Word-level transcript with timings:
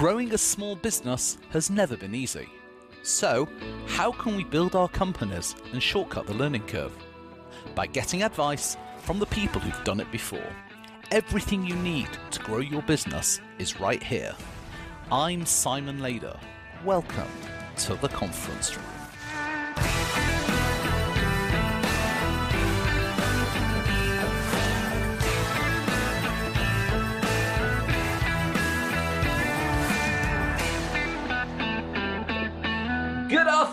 Growing 0.00 0.32
a 0.32 0.38
small 0.38 0.76
business 0.76 1.36
has 1.50 1.68
never 1.68 1.94
been 1.94 2.14
easy. 2.14 2.48
So, 3.02 3.46
how 3.86 4.10
can 4.12 4.34
we 4.34 4.44
build 4.44 4.74
our 4.74 4.88
companies 4.88 5.54
and 5.74 5.82
shortcut 5.82 6.26
the 6.26 6.32
learning 6.32 6.66
curve? 6.68 6.96
By 7.74 7.86
getting 7.86 8.22
advice 8.22 8.78
from 9.02 9.18
the 9.18 9.26
people 9.26 9.60
who've 9.60 9.84
done 9.84 10.00
it 10.00 10.10
before. 10.10 10.50
Everything 11.10 11.66
you 11.66 11.76
need 11.76 12.08
to 12.30 12.40
grow 12.40 12.60
your 12.60 12.80
business 12.80 13.42
is 13.58 13.78
right 13.78 14.02
here. 14.02 14.34
I'm 15.12 15.44
Simon 15.44 16.00
Lader. 16.00 16.40
Welcome 16.82 17.28
to 17.80 17.94
the 17.96 18.08
conference 18.08 18.74
room. 18.74 18.99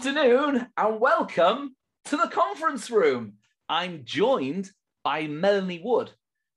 Afternoon 0.07 0.65
and 0.77 1.01
welcome 1.01 1.75
to 2.05 2.15
the 2.15 2.29
conference 2.29 2.89
room. 2.89 3.33
I'm 3.67 4.05
joined 4.05 4.71
by 5.03 5.27
Melanie 5.27 5.81
Wood. 5.83 6.11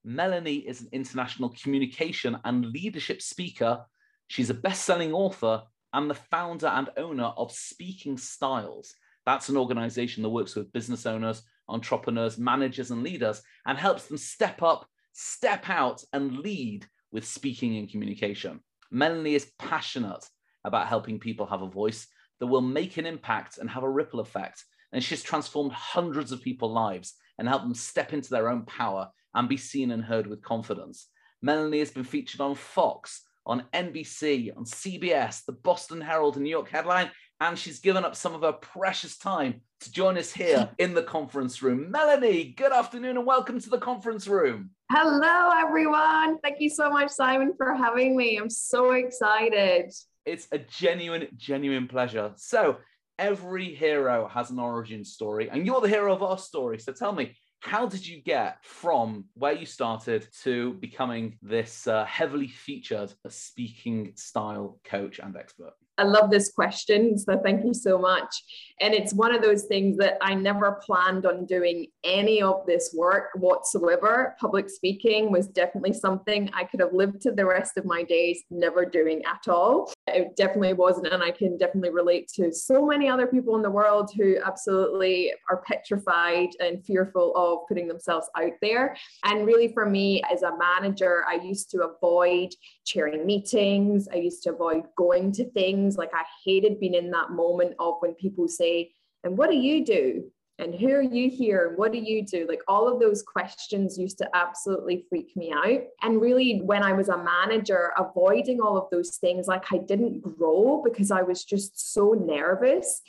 Melanie 0.05 0.59
is 0.59 0.83
an 0.83 0.89
international 0.93 1.53
communication 1.61 2.39
and 2.45 2.67
leadership 2.67 3.21
speaker. 3.21 3.85
She's 4.29 4.51
a 4.51 4.55
best 4.55 4.85
selling 4.85 5.13
author 5.13 5.65
and 5.93 6.09
the 6.09 6.15
founder 6.15 6.69
and 6.69 6.91
owner 6.97 7.25
of 7.25 7.51
Speaking 7.51 8.17
Styles. 8.17 8.95
That's 9.27 9.49
an 9.49 9.57
organization 9.57 10.23
that 10.23 10.29
works 10.29 10.55
with 10.55 10.73
business 10.73 11.05
owners, 11.05 11.43
entrepreneurs, 11.69 12.39
managers, 12.39 12.93
and 12.93 13.03
leaders 13.03 13.43
and 13.67 13.77
helps 13.77 14.07
them 14.07 14.19
step 14.19 14.63
up, 14.63 14.87
step 15.13 15.69
out, 15.69 16.05
and 16.13 16.39
lead 16.39 16.87
with 17.11 17.27
speaking 17.27 17.79
and 17.79 17.91
communication. 17.91 18.61
Melanie 18.93 19.35
is 19.35 19.51
passionate 19.59 20.25
about 20.65 20.87
helping 20.87 21.19
people 21.19 21.47
have 21.47 21.63
a 21.63 21.69
voice 21.69 22.07
that 22.41 22.46
will 22.46 22.60
make 22.60 22.96
an 22.96 23.07
impact 23.07 23.59
and 23.59 23.71
have 23.71 23.85
a 23.85 23.91
ripple 23.91 24.21
effect. 24.21 24.65
And 24.93 25.05
she's 25.05 25.23
transformed 25.23 25.73
hundreds 25.73 26.33
of 26.33 26.43
people's 26.43 26.73
lives 26.73 27.15
and 27.38 27.46
helped 27.46 27.65
them 27.65 27.74
step 27.74 28.13
into 28.13 28.30
their 28.30 28.49
own 28.49 28.63
power 28.63 29.09
and 29.35 29.49
be 29.49 29.57
seen 29.57 29.93
and 29.93 30.02
heard 30.02 30.27
with 30.27 30.43
confidence. 30.43 31.09
Melanie 31.43 31.79
has 31.79 31.91
been 31.91 32.05
featured 32.05 32.41
on 32.41 32.55
Fox, 32.55 33.23
on 33.46 33.65
NBC, 33.73 34.57
on 34.57 34.65
CBS, 34.65 35.45
the 35.45 35.52
Boston 35.52 36.01
Herald, 36.01 36.37
and 36.37 36.45
New 36.45 36.51
York 36.51 36.68
Headline, 36.68 37.11
and 37.41 37.59
she's 37.59 37.79
given 37.79 38.05
up 38.05 38.15
some 38.15 38.35
of 38.35 38.43
her 38.43 38.52
precious 38.52 39.16
time 39.16 39.63
to 39.80 39.93
join 39.93 40.18
us 40.18 40.33
here 40.33 40.68
in 40.79 40.93
the 40.93 41.02
conference 41.02 41.63
room. 41.63 41.91
Melanie, 41.91 42.52
good 42.57 42.73
afternoon 42.73 43.16
and 43.16 43.27
welcome 43.27 43.59
to 43.61 43.71
the 43.71 43.79
conference 43.79 44.29
room. 44.29 44.71
Hello, 44.91 45.51
everyone. 45.57 46.38
Thank 46.41 46.61
you 46.61 46.68
so 46.68 46.91
much, 46.91 47.11
Simon, 47.11 47.55
for 47.57 47.74
having 47.74 48.16
me. 48.16 48.37
I'm 48.37 48.51
so 48.51 48.93
excited. 48.93 49.93
It's 50.31 50.47
a 50.53 50.59
genuine, 50.59 51.27
genuine 51.37 51.89
pleasure. 51.89 52.31
So, 52.37 52.77
every 53.19 53.75
hero 53.75 54.29
has 54.29 54.51
an 54.51 54.61
origin 54.61 55.05
story, 55.05 55.51
and 55.51 55.67
you're 55.67 55.81
the 55.81 55.89
hero 55.89 56.15
of 56.15 56.23
our 56.23 56.39
story. 56.39 56.79
So, 56.79 56.93
tell 56.93 57.13
me, 57.13 57.35
how 57.59 57.87
did 57.87 58.07
you 58.07 58.23
get 58.23 58.65
from 58.65 59.25
where 59.35 59.53
you 59.53 59.67
started 59.67 60.29
to 60.43 60.75
becoming 60.75 61.37
this 61.43 61.89
uh, 61.89 62.05
heavily 62.05 62.47
featured 62.47 63.13
speaking 63.29 64.12
style 64.15 64.78
coach 64.84 65.19
and 65.19 65.37
expert? 65.37 65.73
I 66.01 66.05
love 66.05 66.31
this 66.31 66.51
question. 66.51 67.19
So 67.19 67.39
thank 67.45 67.62
you 67.62 67.75
so 67.75 67.99
much. 67.99 68.34
And 68.81 68.95
it's 68.95 69.12
one 69.12 69.34
of 69.34 69.43
those 69.43 69.65
things 69.65 69.99
that 69.99 70.17
I 70.23 70.34
never 70.34 70.81
planned 70.87 71.27
on 71.27 71.45
doing 71.45 71.89
any 72.03 72.41
of 72.41 72.65
this 72.67 72.95
work 72.97 73.25
whatsoever. 73.34 74.34
Public 74.41 74.71
speaking 74.71 75.31
was 75.31 75.47
definitely 75.47 75.93
something 75.93 76.49
I 76.55 76.65
could 76.65 76.81
have 76.81 76.95
lived 76.95 77.21
to 77.23 77.33
the 77.33 77.45
rest 77.45 77.77
of 77.77 77.84
my 77.84 78.03
days 78.03 78.43
never 78.51 78.87
doing 78.87 79.23
at 79.27 79.47
all. 79.53 79.93
It 80.06 80.34
definitely 80.37 80.72
wasn't. 80.72 81.09
And 81.09 81.22
I 81.22 81.31
can 81.31 81.56
definitely 81.56 81.91
relate 81.91 82.28
to 82.34 82.53
so 82.53 82.84
many 82.84 83.09
other 83.09 83.26
people 83.26 83.56
in 83.56 83.62
the 83.62 83.70
world 83.70 84.10
who 84.16 84.38
absolutely 84.44 85.32
are 85.48 85.62
petrified 85.66 86.49
and 86.59 86.84
fearful 86.84 87.34
of 87.37 87.69
putting 87.69 87.87
themselves 87.87 88.28
out 88.37 88.53
there. 88.60 88.97
And 89.25 89.47
really, 89.47 89.72
for 89.72 89.87
me 89.87 90.22
as 90.33 90.43
a 90.43 90.56
manager, 90.56 91.25
I 91.28 91.34
used 91.34 91.71
to 91.72 91.83
avoid 91.83 92.49
chairing 92.84 93.25
meetings, 93.25 94.09
I 94.12 94.16
used 94.16 94.43
to 94.44 94.53
avoid 94.53 94.84
going 94.97 95.33
to 95.33 95.49
things 95.50 95.97
like 95.97 96.10
I 96.15 96.25
hated 96.44 96.81
being 96.81 96.94
in 96.94 97.10
that 97.10 97.31
moment 97.31 97.75
of 97.78 97.94
when 98.00 98.15
people 98.15 98.49
say, 98.49 98.93
and 99.22 99.37
what 99.37 99.50
do 99.50 99.56
you 99.56 99.84
do? 99.84 100.31
And 100.60 100.75
who 100.75 100.91
are 100.91 101.03
you 101.03 101.31
here? 101.31 101.69
And 101.69 101.78
what 101.78 101.91
do 101.91 101.98
you 101.98 102.25
do? 102.25 102.47
Like 102.47 102.60
all 102.69 102.87
of 102.87 103.00
those 103.00 103.22
questions 103.22 103.98
used 103.98 104.19
to 104.19 104.28
absolutely 104.37 105.06
freak 105.09 105.34
me 105.34 105.53
out. 105.53 105.81
And 106.03 106.21
really, 106.21 106.60
when 106.62 106.82
I 106.82 106.93
was 106.93 107.09
a 107.09 107.16
manager, 107.16 107.93
avoiding 107.97 108.60
all 108.60 108.76
of 108.76 108.91
those 108.91 109.16
things, 109.16 109.48
like 109.48 109.65
I 109.72 109.78
didn't 109.78 110.21
grow 110.21 110.82
because 110.84 111.10
I 111.10 111.22
was 111.22 111.44
just 111.44 111.93
so 111.94 112.12
nervous. 112.12 113.00